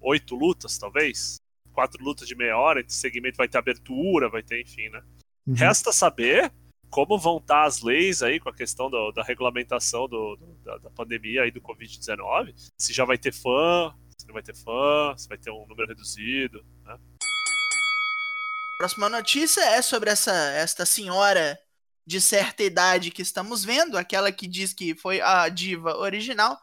[0.00, 1.36] Oito lutas, talvez.
[1.74, 5.02] Quatro lutas de meia hora, esse segmento vai ter abertura, vai ter, enfim, né?
[5.46, 5.54] Uhum.
[5.54, 6.52] Resta saber
[6.88, 10.78] como vão estar as leis aí com a questão do- da regulamentação do- do- da,
[10.78, 12.54] da pandemia aí do Covid-19.
[12.78, 15.88] Se já vai ter fã, se não vai ter fã, se vai ter um número
[15.88, 16.96] reduzido, né?
[18.78, 21.58] Próxima notícia é sobre essa esta senhora
[22.06, 26.56] de certa idade que estamos vendo, aquela que diz que foi a diva original,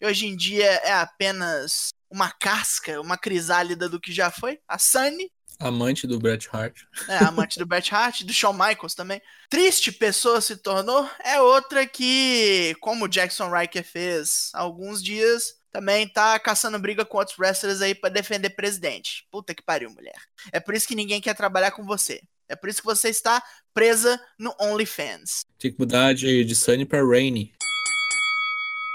[0.00, 4.78] e hoje em dia é apenas uma casca, uma crisálida do que já foi, a
[4.78, 6.82] Sunny, Amante do Bret Hart.
[7.08, 9.22] né, amante do Bret Hart, do Shawn Michaels também.
[9.48, 15.54] Triste pessoa se tornou, é outra que, como o Jackson Riker fez há alguns dias,
[15.72, 19.26] também tá caçando briga com outros wrestlers aí pra defender presidente.
[19.30, 20.16] Puta que pariu, mulher.
[20.52, 22.20] É por isso que ninguém quer trabalhar com você.
[22.48, 23.42] É por isso que você está
[23.74, 25.40] presa no OnlyFans.
[25.58, 27.52] Tem que mudar de, de Sunny pra Rainy.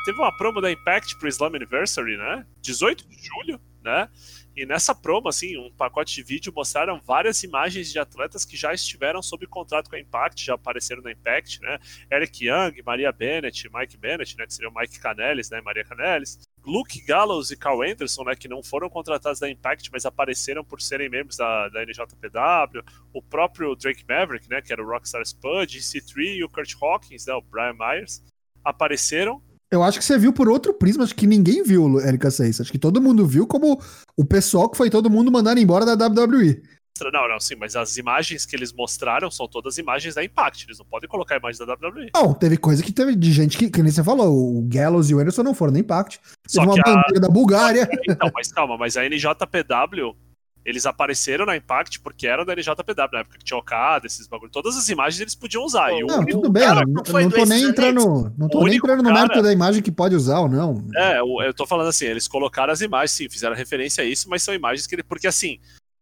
[0.03, 2.45] Teve uma promo da Impact pro Slam Anniversary, né?
[2.59, 4.09] 18 de julho, né?
[4.55, 8.73] E nessa promo, assim, um pacote de vídeo mostraram várias imagens de atletas que já
[8.73, 11.77] estiveram sob contrato com a Impact, já apareceram na Impact, né?
[12.11, 14.47] Eric Young, Maria Bennett, Mike Bennett, né?
[14.47, 15.61] Que seria o Mike Canelis, né?
[15.61, 16.39] Maria Canelis.
[16.65, 18.35] Luke Gallows e Carl Anderson, né?
[18.35, 22.83] Que não foram contratados da Impact, mas apareceram por serem membros da, da NJPW.
[23.13, 24.63] O próprio Drake Maverick, né?
[24.63, 27.33] Que era o Rockstar Spud, C3 e o Kurt Hawkins, né?
[27.35, 28.23] O Brian Myers.
[28.63, 29.41] Apareceram
[29.71, 32.61] Eu acho que você viu por outro prisma, acho que ninguém viu, Erika 6.
[32.61, 33.81] Acho que todo mundo viu como
[34.17, 36.61] o pessoal que foi todo mundo mandado embora da WWE.
[37.11, 40.65] Não, não, sim, mas as imagens que eles mostraram são todas imagens da Impact.
[40.67, 42.11] Eles não podem colocar imagens da WWE.
[42.13, 45.15] Não, teve coisa que teve de gente que, que nem você falou, o Gallows e
[45.15, 46.19] o Anderson não foram no Impact.
[46.45, 46.93] Só Teve uma que a.
[46.93, 47.89] bandeira da Bulgária.
[48.07, 50.15] Então, mas calma, mas a NJPW,
[50.63, 54.51] eles apareceram na Impact porque eram da NJPW, na época que tinha Okada, esses bagulho.
[54.51, 55.91] Todas as imagens eles podiam usar.
[55.91, 58.75] E o Não, tudo bem, cara- não, não não tô nem entrando, não tô nem
[58.77, 60.87] entrando no cara- mérito da imagem que pode usar ou não.
[60.95, 64.29] É, eu eu tô falando assim, eles colocaram as imagens, sim, fizeram referência a isso,
[64.29, 65.03] mas são imagens que ele.
[65.03, 65.59] Porque assim,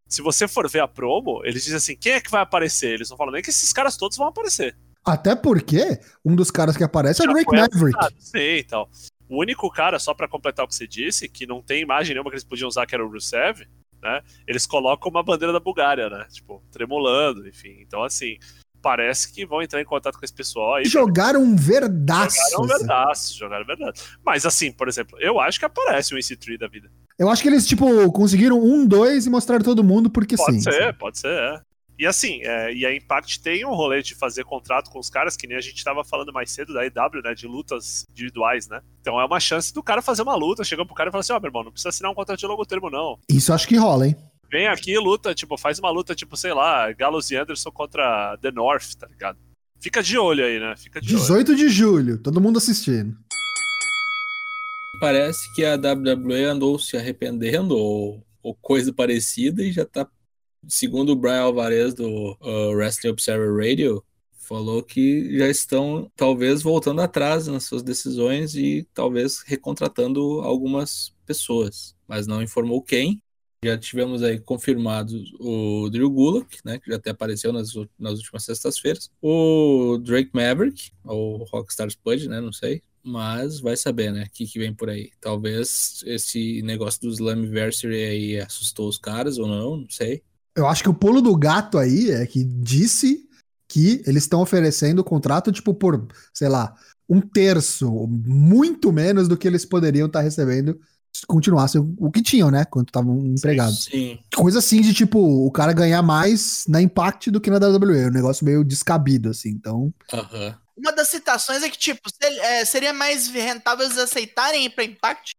[0.07, 2.93] se você for ver a promo, eles dizem assim, quem é que vai aparecer?
[2.95, 4.75] Eles não falam nem que esses caras todos vão aparecer.
[5.05, 7.97] Até porque um dos caras que aparece é o Já Drake Maverick.
[8.19, 8.87] Sim, então.
[9.29, 12.29] O único cara, só pra completar o que você disse, que não tem imagem nenhuma
[12.31, 13.61] que eles podiam usar, que era o Rusev,
[14.01, 14.21] né?
[14.47, 16.25] Eles colocam uma bandeira da Bulgária, né?
[16.31, 17.77] Tipo, tremulando, enfim.
[17.81, 18.37] Então, assim,
[18.81, 20.85] parece que vão entrar em contato com esse pessoal aí.
[20.85, 22.37] Jogaram um verdaço.
[22.51, 24.01] Jogaram verdade, jogaram verdade.
[24.25, 26.89] Mas assim, por exemplo, eu acho que aparece o EC3 da vida.
[27.17, 30.61] Eu acho que eles, tipo, conseguiram um, dois e mostraram todo mundo porque Pode sim.
[30.61, 31.61] ser, pode ser, é.
[31.99, 35.35] E assim, é, e a Impact tem um rolê de fazer contrato com os caras,
[35.35, 37.35] que nem a gente tava falando mais cedo da EW, né?
[37.35, 38.79] De lutas individuais, né?
[39.01, 41.33] Então é uma chance do cara fazer uma luta, chegando pro cara e falar assim,
[41.33, 43.19] ó, meu irmão, não precisa assinar um contrato de longo termo, não.
[43.29, 44.15] Isso eu acho que rola, hein?
[44.49, 48.49] Vem aqui, luta, tipo, faz uma luta, tipo, sei lá, Gallows e Anderson contra The
[48.51, 49.37] North, tá ligado?
[49.81, 50.75] Fica de olho aí, né?
[50.77, 51.21] Fica de olho.
[51.21, 53.17] 18 de julho, todo mundo assistindo.
[55.01, 60.07] Parece que a WWE andou se arrependendo ou, ou coisa parecida e já tá,
[60.67, 64.03] segundo o Brian Alvarez do uh, Wrestling Observer Radio,
[64.49, 71.95] falou que já estão talvez voltando atrás nas suas decisões e talvez recontratando algumas pessoas,
[72.07, 73.21] mas não informou quem.
[73.63, 78.45] Já tivemos aí confirmados o Drew Gulak, né, que já até apareceu nas, nas últimas
[78.45, 84.31] sextas-feiras, o Drake Maverick, ou Rockstar Spud, né, não sei, mas vai saber, né, o
[84.31, 85.11] que, que vem por aí.
[85.19, 90.23] Talvez esse negócio do Slammiversary aí assustou os caras ou não, não sei.
[90.55, 93.27] Eu acho que o pulo do gato aí é que disse
[93.67, 96.75] que eles estão oferecendo o contrato, tipo, por, sei lá,
[97.07, 100.79] um terço, muito menos do que eles poderiam estar recebendo
[101.11, 102.65] se continuassem o que tinham, né?
[102.65, 103.85] Quando estavam empregados.
[103.85, 104.19] Sim.
[104.35, 108.07] Coisa assim de tipo, o cara ganhar mais na Impact do que na WWE.
[108.07, 109.49] Um negócio meio descabido, assim.
[109.49, 109.93] Então.
[110.13, 110.55] Aham.
[110.77, 115.35] Uma das citações é que, tipo, é, seria mais rentável eles aceitarem ir pra Impact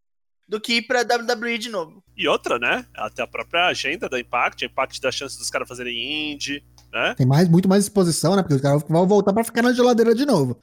[0.51, 2.03] do que ir pra WWE de novo.
[2.17, 2.85] E outra, né?
[2.95, 7.15] Até a própria agenda da Impact, a Impact dá chance dos caras fazerem indie, né?
[7.17, 8.43] Tem mais, muito mais exposição, né?
[8.43, 10.59] Porque os caras vão voltar pra ficar na geladeira de novo.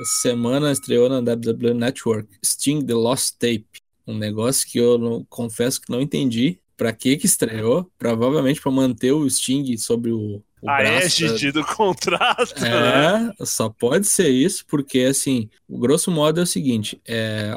[0.00, 3.66] Essa semana estreou na WWE Network Sting The Lost Tape.
[4.06, 6.58] Um negócio que eu não- confesso que não entendi.
[6.76, 7.90] Pra que que estreou?
[7.98, 11.20] Provavelmente pra manter o Sting sobre o, o a braço.
[11.20, 13.30] da- égide do contrato, né?
[13.38, 17.52] É, só pode ser isso, porque assim, o grosso modo é o seguinte: é,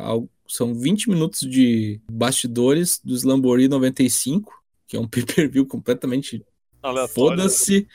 [0.47, 4.53] são 20 minutos de bastidores do Slamboree 95,
[4.87, 6.43] que é um pay-per-view completamente
[7.13, 7.87] foda-se.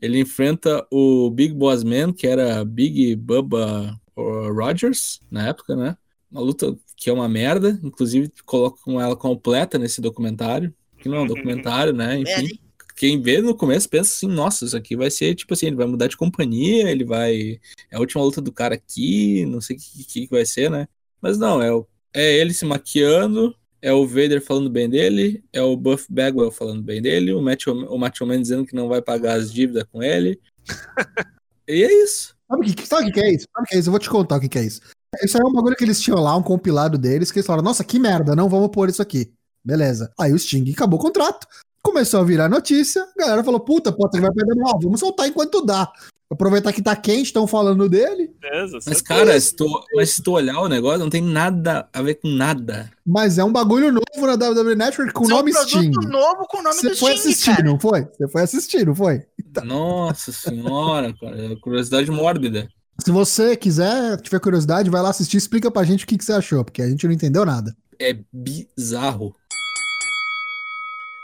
[0.00, 5.96] Ele enfrenta o Big Boss Man, que era Big Bubba Rogers na época, né?
[6.30, 11.20] Uma luta que é uma merda, inclusive colocam ela completa nesse documentário, que não é
[11.20, 12.18] um documentário, né?
[12.18, 12.58] Enfim
[13.02, 15.86] quem vê no começo pensa assim, nossa, isso aqui vai ser tipo assim, ele vai
[15.86, 17.60] mudar de companhia, ele vai.
[17.90, 20.70] É a última luta do cara aqui, não sei o que, que, que vai ser,
[20.70, 20.86] né?
[21.22, 25.62] Mas não, é, o- é ele se maquiando, é o Vader falando bem dele, é
[25.62, 29.00] o Buff Bagwell falando bem dele, o Macho, o Macho Man dizendo que não vai
[29.00, 30.40] pagar as dívidas com ele.
[31.68, 32.34] e é isso.
[32.50, 33.46] Sabe o que, sabe o que é isso?
[33.54, 33.88] Sabe o que é isso?
[33.88, 34.80] Eu vou te contar o que, que é isso.
[35.22, 37.64] Isso aí é um bagulho que eles tinham lá, um compilado deles, que eles falaram,
[37.64, 39.32] nossa, que merda, não vamos pôr isso aqui.
[39.64, 40.10] Beleza.
[40.18, 41.46] Aí o Sting acabou o contrato,
[41.82, 45.64] começou a virar notícia, a galera falou, puta, Potter vai perder mal, vamos soltar enquanto
[45.64, 45.90] dá.
[46.32, 50.32] Aproveitar que tá quente, estão falando dele, Beleza, Mas, cara, se tu, mas se tu
[50.32, 52.90] olhar o negócio, não tem nada a ver com nada.
[53.06, 56.08] mas é um bagulho novo na WWE Network com o é um nome produto Sting.
[56.08, 57.62] novo com o nome Você do foi assistir, cara.
[57.62, 58.02] não foi?
[58.04, 59.22] Você foi assistir, não foi?
[59.64, 62.66] Nossa senhora, cara, curiosidade mórbida.
[63.04, 66.32] Se você quiser, tiver curiosidade, vai lá assistir, explica pra gente o que, que você
[66.32, 67.74] achou, porque a gente não entendeu nada.
[67.98, 69.34] É bizarro.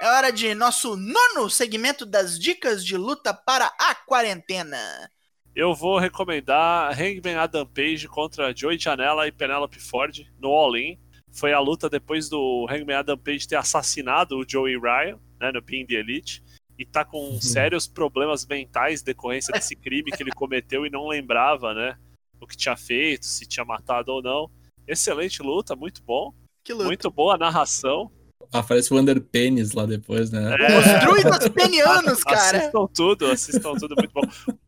[0.00, 5.10] É hora de nosso nono segmento das dicas de luta para a quarentena.
[5.56, 10.96] Eu vou recomendar Hangman Adam Page contra Joey Janela e Penelope Ford no All In.
[11.32, 15.60] Foi a luta depois do Hangman Adam Page ter assassinado o Joey Ryan, né, no
[15.60, 16.44] Pin the Elite.
[16.78, 21.74] E tá com sérios problemas mentais decorrência desse crime que ele cometeu e não lembrava,
[21.74, 21.98] né?
[22.40, 24.48] O que tinha feito, se tinha matado ou não.
[24.86, 26.32] Excelente luta, muito bom.
[26.62, 26.84] Que luta.
[26.84, 28.12] Muito boa a narração.
[28.52, 30.56] Aparece o Under Penis lá depois, né?
[30.78, 32.58] Os druidas penianos, cara.
[32.58, 34.22] Assistam tudo, assistam tudo, muito bom.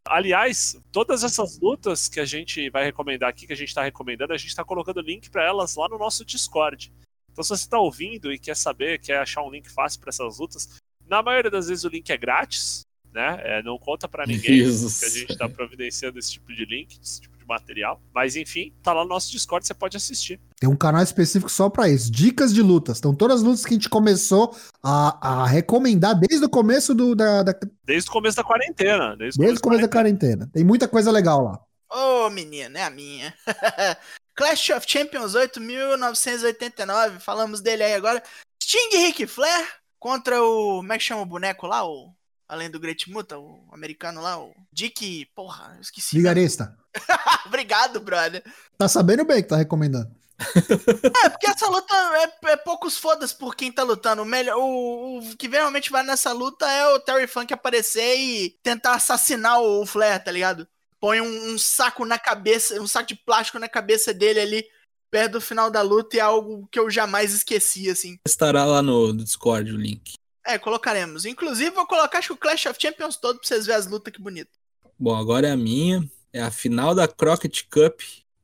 [0.06, 4.34] Aliás, todas essas lutas que a gente vai recomendar aqui, que a gente tá recomendando,
[4.34, 6.92] a gente tá colocando link pra elas lá no nosso Discord.
[7.32, 10.38] Então, se você tá ouvindo e quer saber, quer achar um link fácil pra essas
[10.38, 10.68] lutas,
[11.08, 13.40] na maioria das vezes o link é grátis, né?
[13.42, 15.00] É, não conta pra ninguém Jesus.
[15.00, 18.00] que a gente tá providenciando esse tipo de link, esse tipo material.
[18.14, 20.40] Mas enfim, tá lá no nosso Discord, você pode assistir.
[20.58, 22.10] Tem um canal específico só pra isso.
[22.10, 22.98] Dicas de lutas.
[22.98, 27.14] Então, todas as lutas que a gente começou a, a recomendar desde o começo do,
[27.14, 29.16] da, da- Desde o começo da quarentena.
[29.16, 30.48] Desde, desde o começo da quarentena.
[30.52, 31.60] Tem muita coisa legal lá.
[31.92, 33.34] Ô, menina, é a minha.
[34.36, 37.18] Clash of Champions 8, 1989.
[37.20, 38.22] Falamos dele aí agora.
[38.62, 39.66] Sting e Ric Flair
[39.98, 40.76] contra o.
[40.78, 41.84] Como é que chama o boneco lá?
[41.84, 42.12] O,
[42.48, 45.26] além do Great Muta, o americano lá, o Dick.
[45.34, 46.16] Porra, eu esqueci.
[46.16, 46.76] Vigarista.
[47.46, 48.42] Obrigado, brother.
[48.76, 50.10] Tá sabendo bem que tá recomendando.
[51.22, 54.22] É, porque essa luta é, é poucos fodas por quem tá lutando.
[54.22, 58.50] O, melhor, o, o que realmente vai nessa luta é o Terry Funk aparecer e
[58.62, 60.66] tentar assassinar o Flair, tá ligado?
[60.98, 64.64] Põe um, um saco na cabeça, um saco de plástico na cabeça dele ali,
[65.10, 68.18] perto do final da luta, e é algo que eu jamais esqueci, assim.
[68.26, 70.14] Estará lá no Discord o link.
[70.46, 71.24] É, colocaremos.
[71.24, 74.12] Inclusive, vou colocar acho que o Clash of Champions todo pra vocês verem as lutas,
[74.12, 74.50] que bonito.
[74.98, 76.06] Bom, agora é a minha.
[76.32, 78.00] É a final da Crockett Cup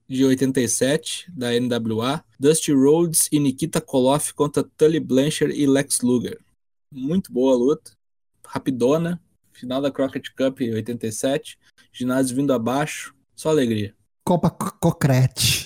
[0.09, 2.25] de 87 da NWA.
[2.39, 6.39] Dusty Rhodes e Nikita Koloff contra Tully Blanchard e Lex Luger.
[6.93, 7.93] Muito boa a luta.
[8.47, 9.21] Rapidona.
[9.53, 11.59] Final da Crockett Cup 87.
[11.93, 13.15] Ginásio vindo abaixo.
[13.35, 13.95] Só alegria.
[14.25, 15.66] Copa Co- Cocrete.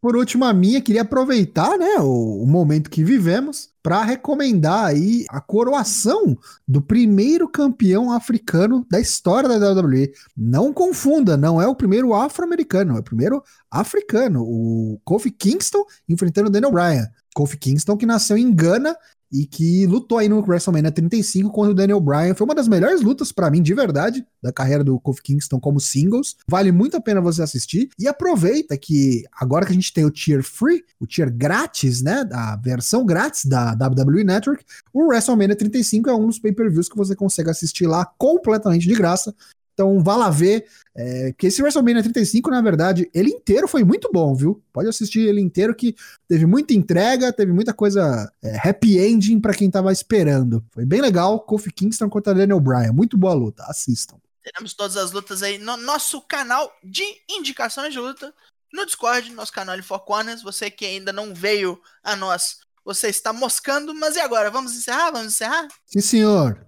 [0.00, 5.24] Por último, a minha, queria aproveitar né, o, o momento que vivemos para recomendar aí
[5.28, 6.36] a coroação
[6.66, 10.12] do primeiro campeão africano da história da WWE.
[10.36, 16.48] Não confunda, não é o primeiro afro-americano, é o primeiro africano, o Kofi Kingston enfrentando
[16.48, 17.06] o Daniel Bryan.
[17.34, 18.96] Kofi Kingston que nasceu em Gana
[19.32, 22.34] e que lutou aí no WrestleMania 35 contra o Daniel Bryan.
[22.34, 25.80] Foi uma das melhores lutas pra mim, de verdade, da carreira do Kofi Kingston como
[25.80, 26.36] singles.
[26.48, 27.90] Vale muito a pena você assistir.
[27.98, 32.26] E aproveita que agora que a gente tem o tier free, o tier grátis, né,
[32.32, 37.14] a versão grátis da WWE Network, o WrestleMania 35 é um dos pay-per-views que você
[37.14, 39.34] consegue assistir lá completamente de graça.
[39.78, 40.66] Então vá lá ver.
[40.96, 44.60] É, que esse WrestleMania 35, na verdade, ele inteiro foi muito bom, viu?
[44.72, 45.94] Pode assistir ele inteiro, que
[46.26, 50.64] teve muita entrega, teve muita coisa é, happy ending para quem tava esperando.
[50.72, 51.38] Foi bem legal.
[51.38, 52.92] Kofi Kingston contra Daniel Bryan.
[52.92, 53.62] Muito boa luta.
[53.68, 54.16] Assistam.
[54.42, 58.34] Teremos todas as lutas aí no nosso canal de indicações de luta.
[58.72, 60.42] No Discord, nosso canal de Four Corners.
[60.42, 63.94] Você que ainda não veio a nós, você está moscando.
[63.94, 64.50] Mas e agora?
[64.50, 65.12] Vamos encerrar?
[65.12, 65.68] Vamos encerrar?
[65.86, 66.66] Sim, senhor.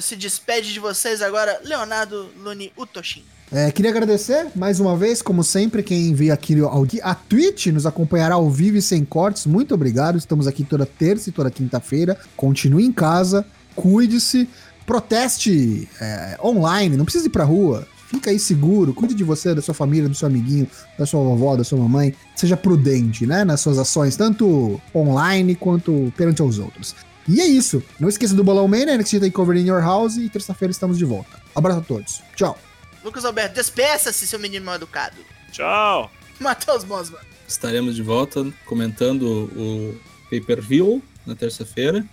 [0.00, 3.24] Se despede de vocês agora, Leonardo Luni Utoshin.
[3.50, 7.84] É, queria agradecer mais uma vez, como sempre, quem envia aqui ao, a Twitch nos
[7.84, 9.44] acompanhará ao vivo e sem cortes.
[9.44, 10.16] Muito obrigado.
[10.16, 12.18] Estamos aqui toda terça e toda quinta-feira.
[12.34, 13.44] Continue em casa,
[13.76, 14.48] cuide-se,
[14.86, 17.86] proteste é, online, não precisa ir pra rua.
[18.08, 20.68] Fica aí seguro, cuide de você, da sua família, do seu amiguinho,
[20.98, 22.14] da sua vovó, da sua mamãe.
[22.34, 26.94] Seja prudente, né, nas suas ações, tanto online quanto perante aos outros.
[27.28, 27.82] E é isso.
[28.00, 31.40] Não esqueça do Bolão Man, NXT Takeover in Your House e terça-feira estamos de volta.
[31.54, 32.22] Abraço a todos.
[32.34, 32.58] Tchau.
[33.04, 35.16] Lucas Alberto, despeça-se, seu menino mal educado.
[35.50, 36.10] Tchau.
[36.40, 37.20] Matheus Mosman.
[37.46, 40.00] Estaremos de volta comentando o
[40.30, 42.04] pay-per-view na terça-feira.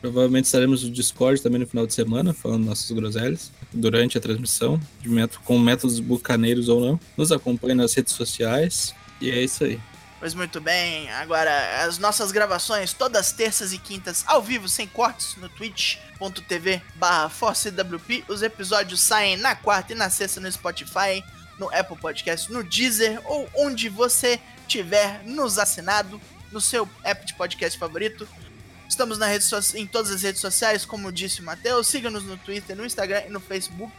[0.00, 4.80] Provavelmente estaremos no Discord também no final de semana, falando nossas groselhas, durante a transmissão,
[5.00, 7.00] de método, com métodos bucaneiros ou não.
[7.16, 8.94] Nos acompanhe nas redes sociais.
[9.20, 9.80] E é isso aí.
[10.26, 15.36] Pois muito bem, agora as nossas gravações todas terças e quintas ao vivo, sem cortes,
[15.36, 18.24] no twitch.tv barra ForceWP.
[18.26, 21.22] Os episódios saem na quarta e na sexta no Spotify,
[21.60, 26.20] no Apple Podcast, no Deezer ou onde você tiver nos assinado,
[26.50, 28.28] no seu app de podcast favorito.
[28.88, 31.86] Estamos na rede so em todas as redes sociais, como disse o Matheus.
[31.86, 33.94] Siga-nos no Twitter, no Instagram e no Facebook.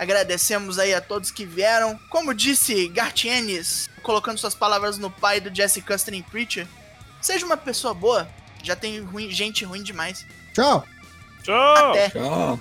[0.00, 2.00] Agradecemos aí a todos que vieram.
[2.08, 6.66] Como disse Gartienes, colocando suas palavras no pai do Jesse Custer em Preacher,
[7.20, 8.26] seja uma pessoa boa.
[8.62, 10.24] Já tem ruim, gente ruim demais.
[10.54, 10.86] Tchau.
[11.42, 11.90] Tchau.
[11.90, 12.08] Até.
[12.08, 12.58] Tchau.